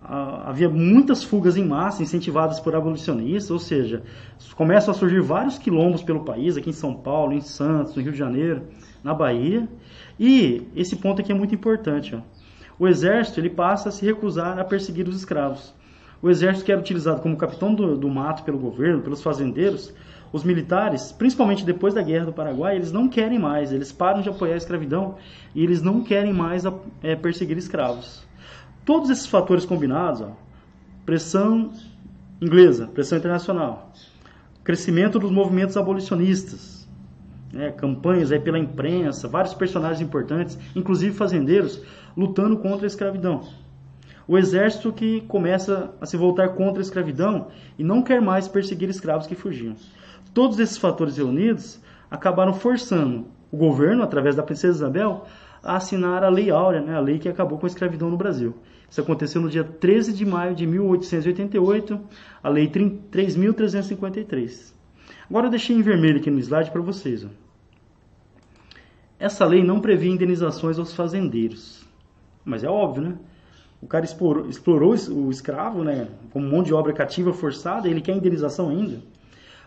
havia 0.00 0.68
muitas 0.68 1.24
fugas 1.24 1.56
em 1.56 1.64
massa 1.64 2.02
incentivadas 2.02 2.60
por 2.60 2.74
abolicionistas, 2.74 3.50
ou 3.50 3.58
seja, 3.58 4.02
começam 4.54 4.92
a 4.92 4.94
surgir 4.94 5.20
vários 5.20 5.58
quilombos 5.58 6.02
pelo 6.02 6.24
país, 6.24 6.56
aqui 6.56 6.70
em 6.70 6.72
São 6.72 6.94
Paulo, 6.94 7.32
em 7.32 7.40
Santos, 7.40 7.94
no 7.94 8.02
Rio 8.02 8.12
de 8.12 8.18
Janeiro, 8.18 8.62
na 9.02 9.12
Bahia. 9.12 9.68
E 10.18 10.62
esse 10.76 10.96
ponto 10.96 11.20
aqui 11.20 11.32
é 11.32 11.34
muito 11.34 11.54
importante. 11.54 12.14
Ó. 12.14 12.20
O 12.78 12.86
exército 12.86 13.40
ele 13.40 13.50
passa 13.50 13.88
a 13.88 13.92
se 13.92 14.04
recusar 14.04 14.58
a 14.58 14.64
perseguir 14.64 15.08
os 15.08 15.16
escravos. 15.16 15.74
O 16.20 16.30
exército 16.30 16.64
que 16.64 16.72
era 16.72 16.80
utilizado 16.80 17.20
como 17.20 17.36
capitão 17.36 17.74
do, 17.74 17.96
do 17.96 18.08
mato 18.08 18.42
pelo 18.42 18.58
governo, 18.58 19.02
pelos 19.02 19.22
fazendeiros, 19.22 19.94
os 20.32 20.44
militares, 20.44 21.12
principalmente 21.12 21.64
depois 21.64 21.94
da 21.94 22.02
Guerra 22.02 22.26
do 22.26 22.32
Paraguai, 22.32 22.76
eles 22.76 22.92
não 22.92 23.08
querem 23.08 23.38
mais, 23.38 23.72
eles 23.72 23.92
param 23.92 24.20
de 24.20 24.28
apoiar 24.28 24.54
a 24.54 24.58
escravidão 24.58 25.16
e 25.54 25.62
eles 25.62 25.80
não 25.82 26.02
querem 26.02 26.32
mais 26.32 26.64
é, 27.02 27.14
perseguir 27.14 27.56
escravos. 27.56 28.25
Todos 28.86 29.10
esses 29.10 29.26
fatores 29.26 29.64
combinados, 29.64 30.20
ó, 30.20 30.30
pressão 31.04 31.72
inglesa, 32.40 32.86
pressão 32.86 33.18
internacional, 33.18 33.90
crescimento 34.62 35.18
dos 35.18 35.32
movimentos 35.32 35.76
abolicionistas, 35.76 36.88
né, 37.52 37.72
campanhas 37.72 38.30
aí 38.30 38.38
pela 38.38 38.60
imprensa, 38.60 39.26
vários 39.26 39.54
personagens 39.54 40.00
importantes, 40.00 40.56
inclusive 40.76 41.16
fazendeiros, 41.16 41.82
lutando 42.16 42.58
contra 42.58 42.86
a 42.86 42.88
escravidão. 42.88 43.42
O 44.28 44.38
exército 44.38 44.92
que 44.92 45.22
começa 45.22 45.92
a 46.00 46.06
se 46.06 46.16
voltar 46.16 46.50
contra 46.50 46.80
a 46.80 46.86
escravidão 46.86 47.48
e 47.76 47.82
não 47.82 48.02
quer 48.02 48.22
mais 48.22 48.46
perseguir 48.46 48.88
escravos 48.88 49.26
que 49.26 49.34
fugiam. 49.34 49.74
Todos 50.32 50.60
esses 50.60 50.78
fatores 50.78 51.16
reunidos 51.16 51.80
acabaram 52.08 52.54
forçando 52.54 53.26
o 53.50 53.56
governo, 53.56 54.04
através 54.04 54.36
da 54.36 54.44
princesa 54.44 54.76
Isabel, 54.76 55.26
a 55.60 55.74
assinar 55.74 56.22
a 56.22 56.28
Lei 56.28 56.52
Áurea, 56.52 56.80
né, 56.80 56.94
a 56.94 57.00
lei 57.00 57.18
que 57.18 57.28
acabou 57.28 57.58
com 57.58 57.66
a 57.66 57.68
escravidão 57.68 58.08
no 58.08 58.16
Brasil. 58.16 58.54
Isso 58.88 59.00
aconteceu 59.00 59.40
no 59.40 59.50
dia 59.50 59.64
13 59.64 60.12
de 60.12 60.24
maio 60.24 60.54
de 60.54 60.66
1888, 60.66 62.00
a 62.42 62.48
Lei 62.48 62.68
3.353. 62.68 64.72
Agora 65.28 65.46
eu 65.46 65.50
deixei 65.50 65.76
em 65.76 65.82
vermelho 65.82 66.18
aqui 66.18 66.30
no 66.30 66.38
slide 66.38 66.70
para 66.70 66.80
vocês. 66.80 67.24
Ó. 67.24 67.28
Essa 69.18 69.44
lei 69.44 69.64
não 69.64 69.80
previa 69.80 70.10
indenizações 70.10 70.78
aos 70.78 70.92
fazendeiros. 70.92 71.84
Mas 72.44 72.62
é 72.62 72.68
óbvio, 72.68 73.02
né? 73.02 73.16
O 73.80 73.86
cara 73.86 74.04
explorou, 74.04 74.48
explorou 74.48 74.94
o 75.10 75.30
escravo, 75.30 75.82
né? 75.82 76.08
Como 76.30 76.48
mão 76.48 76.62
de 76.62 76.72
obra 76.72 76.92
cativa 76.92 77.32
forçada, 77.32 77.88
ele 77.88 78.00
quer 78.00 78.14
indenização 78.14 78.68
ainda. 78.68 79.00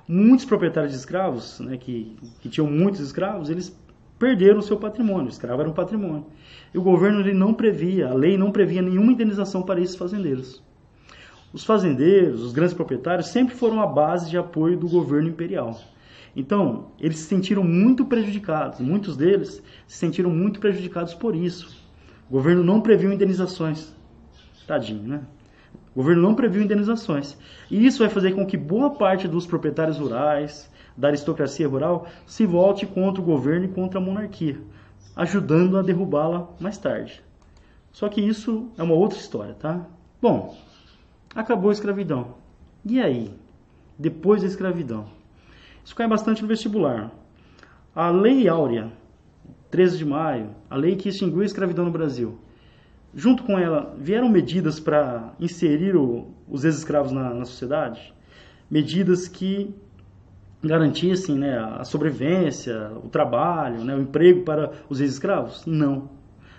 Muitos 0.07 0.45
proprietários 0.45 0.93
de 0.93 0.97
escravos, 0.97 1.59
né, 1.59 1.77
que, 1.77 2.15
que 2.41 2.49
tinham 2.49 2.67
muitos 2.67 2.99
escravos, 2.99 3.49
eles 3.49 3.77
perderam 4.19 4.61
seu 4.61 4.77
patrimônio. 4.77 5.27
O 5.27 5.29
escravo 5.29 5.61
era 5.61 5.69
um 5.69 5.73
patrimônio. 5.73 6.25
E 6.73 6.77
o 6.77 6.83
governo 6.83 7.21
ele 7.21 7.33
não 7.33 7.53
previa, 7.53 8.09
a 8.09 8.13
lei 8.13 8.37
não 8.37 8.51
previa 8.51 8.81
nenhuma 8.81 9.13
indenização 9.13 9.63
para 9.63 9.79
esses 9.79 9.95
fazendeiros. 9.95 10.61
Os 11.51 11.63
fazendeiros, 11.63 12.43
os 12.43 12.51
grandes 12.51 12.75
proprietários, 12.75 13.29
sempre 13.29 13.55
foram 13.55 13.81
a 13.81 13.87
base 13.87 14.29
de 14.29 14.37
apoio 14.37 14.77
do 14.77 14.87
governo 14.87 15.29
imperial. 15.29 15.79
Então, 16.35 16.91
eles 16.99 17.17
se 17.17 17.25
sentiram 17.25 17.63
muito 17.63 18.05
prejudicados, 18.05 18.79
muitos 18.79 19.17
deles 19.17 19.63
se 19.87 19.97
sentiram 19.97 20.29
muito 20.29 20.59
prejudicados 20.59 21.15
por 21.15 21.35
isso. 21.35 21.75
O 22.29 22.33
governo 22.33 22.63
não 22.63 22.81
previu 22.81 23.11
indenizações. 23.11 23.95
Tadinho, 24.67 25.01
né? 25.01 25.21
O 25.95 26.01
governo 26.01 26.21
não 26.21 26.35
previu 26.35 26.61
indenizações. 26.61 27.35
E 27.71 27.83
isso 27.83 27.99
vai 27.99 28.09
fazer 28.09 28.33
com 28.33 28.45
que 28.45 28.55
boa 28.55 28.91
parte 28.91 29.27
dos 29.27 29.47
proprietários 29.47 29.97
rurais, 29.97 30.68
da 30.99 31.07
aristocracia 31.07 31.65
rural, 31.65 32.07
se 32.25 32.45
volte 32.45 32.85
contra 32.85 33.21
o 33.21 33.25
governo 33.25 33.65
e 33.65 33.69
contra 33.69 33.99
a 33.99 34.03
monarquia, 34.03 34.59
ajudando 35.15 35.77
a 35.77 35.81
derrubá-la 35.81 36.49
mais 36.59 36.77
tarde. 36.77 37.23
Só 37.93 38.09
que 38.09 38.19
isso 38.19 38.69
é 38.77 38.83
uma 38.83 38.93
outra 38.93 39.17
história, 39.17 39.53
tá? 39.53 39.87
Bom, 40.21 40.57
acabou 41.33 41.69
a 41.69 41.73
escravidão. 41.73 42.35
E 42.85 42.99
aí? 42.99 43.33
Depois 43.97 44.41
da 44.41 44.47
escravidão? 44.47 45.07
Isso 45.83 45.95
cai 45.95 46.07
bastante 46.07 46.41
no 46.41 46.47
vestibular. 46.49 47.11
A 47.95 48.09
Lei 48.09 48.49
Áurea, 48.49 48.91
13 49.71 49.97
de 49.99 50.05
maio, 50.05 50.49
a 50.69 50.75
lei 50.75 50.97
que 50.97 51.07
extinguiu 51.07 51.41
a 51.41 51.45
escravidão 51.45 51.85
no 51.85 51.91
Brasil, 51.91 52.37
junto 53.15 53.43
com 53.43 53.57
ela, 53.57 53.95
vieram 53.97 54.27
medidas 54.27 54.79
para 54.79 55.33
inserir 55.39 55.95
o, 55.95 56.27
os 56.47 56.65
ex-escravos 56.65 57.11
na, 57.11 57.33
na, 57.33 57.45
sociedade? 57.45 58.13
Medidas 58.69 59.27
que 59.27 59.73
garantissem 60.63 61.35
né, 61.35 61.57
a 61.57 61.83
sobrevivência, 61.83 62.91
o 63.03 63.07
trabalho, 63.07 63.83
né, 63.83 63.95
o 63.95 64.01
emprego 64.01 64.43
para 64.43 64.71
os 64.89 64.99
ex-escravos? 64.99 65.65
Não. 65.65 66.09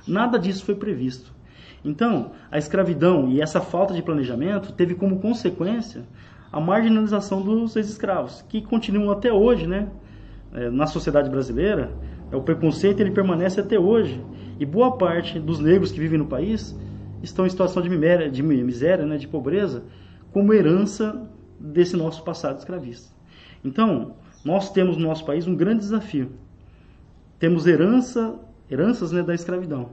Nada 0.06 0.38
disso 0.38 0.64
foi 0.64 0.74
previsto. 0.74 1.32
Então, 1.84 2.32
a 2.50 2.58
escravidão 2.58 3.28
e 3.28 3.40
essa 3.40 3.60
falta 3.60 3.94
de 3.94 4.02
planejamento 4.02 4.72
teve 4.72 4.94
como 4.94 5.18
consequência 5.18 6.02
a 6.52 6.60
marginalização 6.60 7.40
dos 7.42 7.76
ex-escravos, 7.76 8.44
que 8.48 8.60
continuam 8.60 9.10
até 9.10 9.32
hoje, 9.32 9.66
né, 9.66 9.88
é, 10.52 10.68
na 10.68 10.86
sociedade 10.86 11.30
brasileira. 11.30 11.92
É, 12.30 12.36
o 12.36 12.42
preconceito 12.42 13.00
ele 13.00 13.10
permanece 13.10 13.60
até 13.60 13.78
hoje. 13.78 14.22
E 14.58 14.66
boa 14.66 14.96
parte 14.96 15.38
dos 15.38 15.58
negros 15.60 15.92
que 15.92 16.00
vivem 16.00 16.18
no 16.18 16.26
país 16.26 16.76
estão 17.22 17.46
em 17.46 17.50
situação 17.50 17.82
de 17.82 17.88
miséria, 17.88 18.30
de, 18.30 18.42
miséria, 18.42 19.06
né, 19.06 19.16
de 19.16 19.28
pobreza, 19.28 19.84
como 20.32 20.52
herança 20.52 21.28
desse 21.58 21.96
nosso 21.96 22.22
passado 22.24 22.58
escravista. 22.58 23.19
Então, 23.64 24.14
nós 24.44 24.70
temos 24.72 24.96
no 24.96 25.06
nosso 25.06 25.24
país 25.24 25.46
um 25.46 25.54
grande 25.54 25.80
desafio. 25.80 26.32
Temos 27.38 27.66
herança, 27.66 28.38
heranças 28.70 29.12
né, 29.12 29.22
da 29.22 29.34
escravidão. 29.34 29.90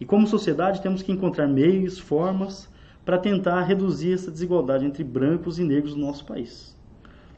E 0.00 0.04
como 0.04 0.26
sociedade 0.26 0.80
temos 0.80 1.02
que 1.02 1.10
encontrar 1.10 1.48
meios, 1.48 1.98
formas 1.98 2.68
para 3.04 3.18
tentar 3.18 3.62
reduzir 3.62 4.12
essa 4.12 4.30
desigualdade 4.30 4.84
entre 4.84 5.02
brancos 5.02 5.58
e 5.58 5.64
negros 5.64 5.94
no 5.94 6.06
nosso 6.06 6.24
país. 6.24 6.76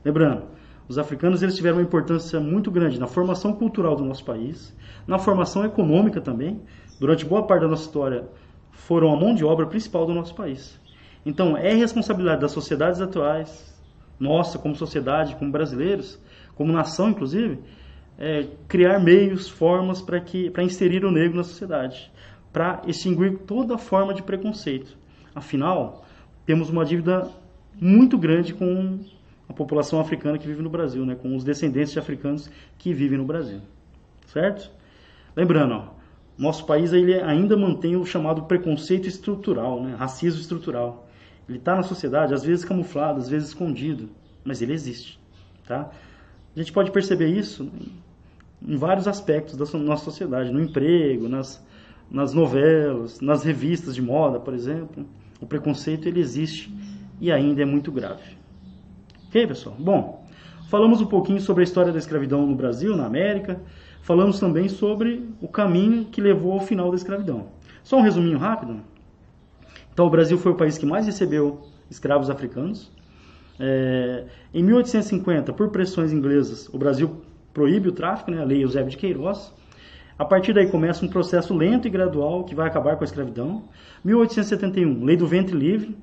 Lembrando, 0.05 0.43
os 0.89 0.99
africanos 0.99 1.43
eles 1.43 1.55
tiveram 1.55 1.77
uma 1.77 1.85
importância 1.85 2.41
muito 2.41 2.71
grande 2.71 2.99
na 2.99 3.07
formação 3.07 3.53
cultural 3.53 3.95
do 3.95 4.05
nosso 4.05 4.25
país, 4.25 4.75
na 5.07 5.19
formação 5.19 5.65
econômica 5.65 6.21
também. 6.21 6.61
Durante 6.99 7.25
boa 7.25 7.47
parte 7.47 7.63
da 7.63 7.69
nossa 7.69 7.85
história, 7.85 8.29
foram 8.73 9.13
a 9.13 9.17
mão 9.17 9.35
de 9.35 9.45
obra 9.45 9.67
principal 9.67 10.05
do 10.05 10.13
nosso 10.13 10.35
país. 10.35 10.81
Então, 11.25 11.57
é 11.57 11.73
responsabilidade 11.73 12.41
das 12.41 12.51
sociedades 12.51 13.01
atuais, 13.01 13.70
nossa 14.21 14.59
como 14.59 14.77
sociedade, 14.77 15.35
como 15.35 15.51
brasileiros, 15.51 16.21
como 16.55 16.73
nação 16.73 17.11
inclusive, 17.11 17.59
é, 18.17 18.47
criar 18.69 19.01
meios, 19.01 19.49
formas 19.49 20.01
para 20.01 20.21
que 20.21 20.51
para 20.51 20.63
inserir 20.63 21.05
o 21.05 21.11
negro 21.11 21.39
na 21.39 21.43
sociedade 21.43 22.13
para 22.53 22.83
extinguir 22.87 23.39
toda 23.47 23.79
forma 23.79 24.13
de 24.13 24.23
preconceito. 24.23 24.97
Afinal, 25.35 26.05
temos 26.45 26.69
uma 26.69 26.85
dívida 26.85 27.29
muito 27.81 28.19
grande 28.19 28.53
com 28.53 29.01
a 29.49 29.53
população 29.53 30.01
africana 30.01 30.39
que 30.39 30.47
vive 30.47 30.63
no 30.63 30.71
Brasil, 30.71 31.05
né? 31.07 31.15
com 31.15 31.35
os 31.37 31.45
descendentes 31.45 31.93
de 31.93 31.99
africanos 31.99 32.51
que 32.79 32.93
vivem 32.93 33.19
no 33.19 33.25
Brasil. 33.25 33.61
Certo? 34.27 34.71
Lembrando, 35.35 35.75
ó, 35.75 35.85
nosso 36.37 36.67
país 36.67 36.93
ele 36.93 37.15
ainda 37.21 37.57
mantém 37.57 37.97
o 37.97 38.05
chamado 38.05 38.43
preconceito 38.43 39.07
estrutural, 39.07 39.83
né? 39.83 39.95
racismo 39.97 40.41
estrutural. 40.41 41.09
Ele 41.51 41.59
está 41.59 41.75
na 41.75 41.83
sociedade, 41.83 42.33
às 42.33 42.45
vezes 42.45 42.65
camuflado, 42.65 43.19
às 43.19 43.29
vezes 43.29 43.49
escondido, 43.49 44.09
mas 44.45 44.63
ele 44.63 44.73
existe. 44.73 45.19
Tá? 45.67 45.91
A 46.55 46.59
gente 46.59 46.73
pode 46.73 46.93
perceber 46.93 47.27
isso 47.27 47.69
em 48.63 48.77
vários 48.77 49.09
aspectos 49.09 49.57
da 49.57 49.79
nossa 49.81 50.05
sociedade, 50.05 50.53
no 50.53 50.63
emprego, 50.63 51.29
nas, 51.29 51.61
nas 52.09 52.33
novelas, 52.33 53.21
nas 53.21 53.43
revistas 53.43 53.97
de 53.97 54.01
moda, 54.01 54.39
por 54.39 54.55
exemplo. 54.55 55.05
O 55.41 55.47
preconceito 55.47 56.07
ele 56.07 56.21
existe 56.21 56.73
e 57.21 57.33
ainda 57.33 57.63
é 57.63 57.65
muito 57.65 57.91
grave. 57.91 58.39
Ok, 59.27 59.45
pessoal? 59.49 59.75
Bom, 59.77 60.25
falamos 60.69 61.01
um 61.01 61.07
pouquinho 61.07 61.41
sobre 61.41 61.63
a 61.63 61.65
história 61.65 61.93
da 61.93 61.99
escravidão 61.99 62.47
no 62.47 62.55
Brasil, 62.55 62.97
na 62.97 63.07
América. 63.07 63.61
Falamos 64.03 64.39
também 64.39 64.69
sobre 64.69 65.29
o 65.41 65.49
caminho 65.49 66.05
que 66.05 66.21
levou 66.21 66.53
ao 66.53 66.61
final 66.61 66.91
da 66.91 66.97
escravidão. 66.97 67.49
Só 67.83 67.97
um 67.97 68.03
resuminho 68.03 68.39
rápido. 68.39 68.81
Então, 70.01 70.09
o 70.09 70.11
Brasil 70.11 70.39
foi 70.39 70.53
o 70.53 70.55
país 70.55 70.79
que 70.79 70.87
mais 70.87 71.05
recebeu 71.05 71.61
escravos 71.91 72.31
africanos. 72.31 72.91
É, 73.59 74.25
em 74.55 74.63
1850, 74.63 75.53
por 75.53 75.69
pressões 75.69 76.11
inglesas, 76.11 76.71
o 76.73 76.79
Brasil 76.79 77.21
proíbe 77.53 77.91
o 77.91 77.93
tráfico, 77.93 78.31
né, 78.31 78.41
a 78.41 78.45
Lei 78.45 78.65
Eusébio 78.65 78.89
de 78.89 78.97
Queiroz. 78.97 79.53
A 80.19 80.25
partir 80.25 80.55
daí 80.55 80.71
começa 80.71 81.05
um 81.05 81.09
processo 81.11 81.55
lento 81.55 81.87
e 81.87 81.91
gradual 81.91 82.45
que 82.45 82.55
vai 82.55 82.67
acabar 82.67 82.97
com 82.97 83.05
a 83.05 83.07
escravidão. 83.07 83.65
1871, 84.03 85.05
lei 85.05 85.19
do 85.19 85.27
ventre 85.27 85.55
livre, 85.55 85.95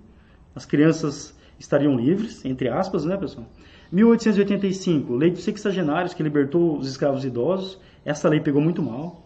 as 0.54 0.64
crianças 0.64 1.36
estariam 1.58 1.98
livres, 1.98 2.46
entre 2.46 2.70
aspas, 2.70 3.04
né, 3.04 3.18
pessoal? 3.18 3.48
1885, 3.92 5.16
lei 5.16 5.32
dos 5.32 5.44
sexagenários 5.44 6.14
que 6.14 6.22
libertou 6.22 6.78
os 6.78 6.88
escravos 6.88 7.26
idosos. 7.26 7.80
Essa 8.06 8.30
lei 8.30 8.42
pegou 8.42 8.62
muito 8.62 8.84
mal. 8.84 9.26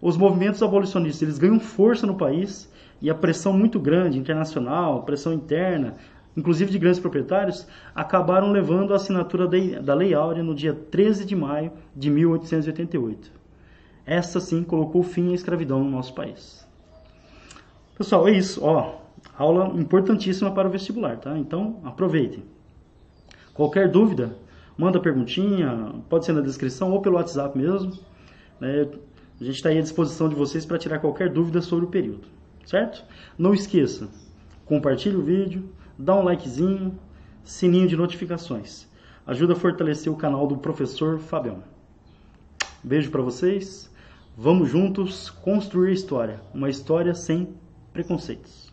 Os 0.00 0.16
movimentos 0.16 0.62
abolicionistas, 0.62 1.22
eles 1.22 1.38
ganham 1.38 1.58
força 1.58 2.06
no 2.06 2.14
país 2.14 2.70
e 3.02 3.10
a 3.10 3.14
pressão 3.14 3.52
muito 3.52 3.78
grande, 3.80 4.18
internacional, 4.18 5.02
pressão 5.02 5.32
interna, 5.32 5.96
inclusive 6.36 6.70
de 6.70 6.78
grandes 6.78 7.00
proprietários, 7.00 7.66
acabaram 7.94 8.50
levando 8.50 8.92
a 8.92 8.96
assinatura 8.96 9.46
da 9.82 9.92
Lei 9.92 10.14
Áurea 10.14 10.42
no 10.42 10.54
dia 10.54 10.72
13 10.72 11.26
de 11.26 11.36
maio 11.36 11.72
de 11.94 12.08
1888. 12.08 13.30
Essa 14.06 14.40
sim 14.40 14.62
colocou 14.62 15.02
fim 15.02 15.32
à 15.32 15.34
escravidão 15.34 15.82
no 15.82 15.90
nosso 15.90 16.14
país. 16.14 16.66
Pessoal, 17.98 18.26
é 18.28 18.32
isso. 18.32 18.64
Ó, 18.64 19.00
aula 19.36 19.78
importantíssima 19.78 20.50
para 20.50 20.68
o 20.68 20.70
vestibular, 20.70 21.18
tá? 21.18 21.36
Então, 21.38 21.80
aproveitem. 21.84 22.42
Qualquer 23.52 23.90
dúvida, 23.90 24.36
manda 24.78 24.98
perguntinha, 24.98 25.92
pode 26.08 26.24
ser 26.24 26.32
na 26.32 26.40
descrição 26.40 26.92
ou 26.92 27.02
pelo 27.02 27.16
WhatsApp 27.16 27.56
mesmo. 27.56 27.92
Né? 28.58 28.88
A 29.40 29.44
gente 29.44 29.56
está 29.56 29.68
aí 29.68 29.78
à 29.78 29.82
disposição 29.82 30.28
de 30.28 30.34
vocês 30.34 30.64
para 30.64 30.78
tirar 30.78 31.00
qualquer 31.00 31.28
dúvida 31.28 31.60
sobre 31.60 31.84
o 31.84 31.88
período, 31.88 32.26
certo? 32.66 33.04
Não 33.38 33.54
esqueça, 33.54 34.08
compartilhe 34.64 35.16
o 35.16 35.22
vídeo, 35.22 35.70
dá 35.98 36.14
um 36.14 36.22
likezinho, 36.22 36.98
sininho 37.44 37.88
de 37.88 37.96
notificações. 37.96 38.86
Ajuda 39.26 39.52
a 39.52 39.56
fortalecer 39.56 40.12
o 40.12 40.16
canal 40.16 40.46
do 40.46 40.56
professor 40.56 41.18
Fabião. 41.18 41.62
Beijo 42.82 43.10
para 43.10 43.22
vocês. 43.22 43.90
Vamos 44.36 44.70
juntos 44.70 45.30
construir 45.30 45.92
história, 45.92 46.40
uma 46.54 46.70
história 46.70 47.14
sem 47.14 47.54
preconceitos. 47.92 48.71